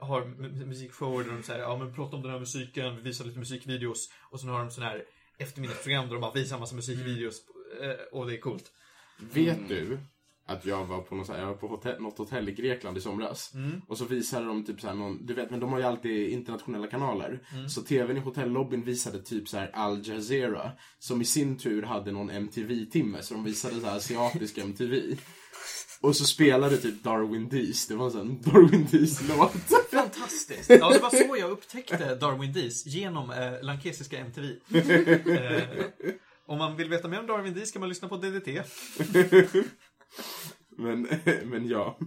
[0.00, 3.38] har mu- musikshower där de säger ja men prata om den här musiken, visar lite
[3.38, 4.08] musikvideos.
[4.30, 5.04] Och sen har de sån här
[5.38, 7.40] eftermiddagsprogram där de bara visar massa musikvideos.
[7.82, 8.64] eh, Och det är coolt.
[9.18, 9.98] Vet du
[10.46, 12.98] att jag var på, något, så här, jag var på hotell, något hotell i Grekland
[12.98, 13.52] i somras.
[13.88, 16.28] Och så visade de typ så här någon, du vet men de har ju alltid
[16.28, 17.40] internationella kanaler.
[17.68, 20.72] Så tvn i hotellobbyn visade typ så här Al Jazeera.
[20.98, 23.22] Som i sin tur hade någon MTV-timme.
[23.22, 25.16] Så de visade så här asiatisk MTV.
[26.00, 27.86] Och så spelade typ Darwin Dees.
[27.86, 29.52] Det var en sån Darwin Dees-låt.
[29.90, 30.70] Fantastiskt!
[30.70, 34.48] Ja, det var så jag upptäckte Darwin Dees, genom eh, lankesiska MTV.
[35.36, 35.62] Eh,
[36.48, 38.48] om man vill veta mer om Darwin Dees kan man lyssna på DDT.
[40.68, 41.08] Men,
[41.44, 41.98] men ja.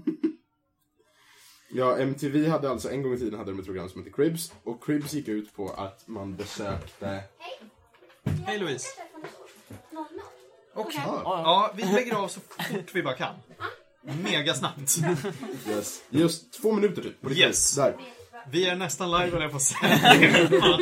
[1.72, 4.54] Ja, MTV hade alltså, en gång i tiden hade de ett program som hette Cribs.
[4.64, 7.24] Och Cribs gick ut på att man besökte...
[8.46, 8.88] Hej Louise!
[10.76, 11.02] Okej.
[11.06, 13.36] Ja, vi lägger av så fort vi bara kan.
[14.24, 14.98] Mega snabbt.
[15.68, 16.04] Yes.
[16.10, 17.22] Just två minuter typ.
[17.22, 17.46] På riktigt.
[17.46, 17.76] Yes.
[17.76, 17.96] Där.
[18.52, 20.00] Vi är nästan live höll jag på att säga.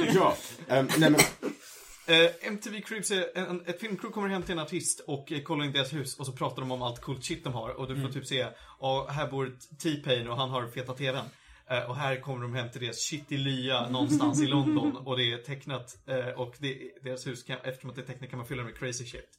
[0.15, 0.35] Ja.
[0.67, 1.19] Ehm, nej men,
[2.07, 5.65] Eh, MTV Cribs är en, ett filmcrew kommer hem till en artist och eh, kollar
[5.65, 8.01] in deras hus och så pratar de om allt coolt shit de har och du
[8.01, 8.47] får typ se,
[8.79, 11.25] ja här bor T-Pain och han har feta TVn.
[11.69, 15.33] Eh, och här kommer de hem till deras shitty lya någonstans i London och det
[15.33, 18.47] är tecknat eh, och det, deras hus, kan, eftersom att det är tecknat kan man
[18.47, 19.29] fylla med crazy shit.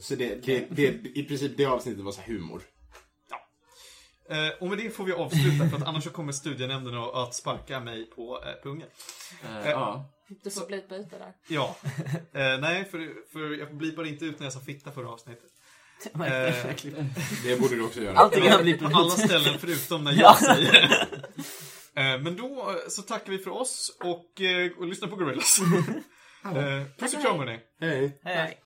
[0.00, 0.88] så det, det, det,
[1.18, 2.62] i princip det avsnittet var så här humor.
[4.60, 7.80] Och med det får vi avsluta för att annars så kommer studienämnden att- att sparka
[7.80, 8.88] mig på pungen.
[9.64, 10.10] Ja.
[10.42, 11.32] Du får blipa ut det där.
[11.48, 11.76] Ja.
[12.32, 15.50] Eh, nej, för, för jag blipade inte ut när jag sa fitta förra avsnittet.
[16.04, 16.66] Eh,
[17.44, 18.16] Det borde du också göra.
[18.18, 21.08] Allting har på blivit alla ställen förutom när jag säger det.
[22.00, 25.58] Eh, Men då eh, så tackar vi för oss och, eh, och lyssnar på Gorillas.
[26.44, 27.60] Eh, Puss och kram hörni.
[27.80, 28.20] Hej.
[28.24, 28.58] Hej.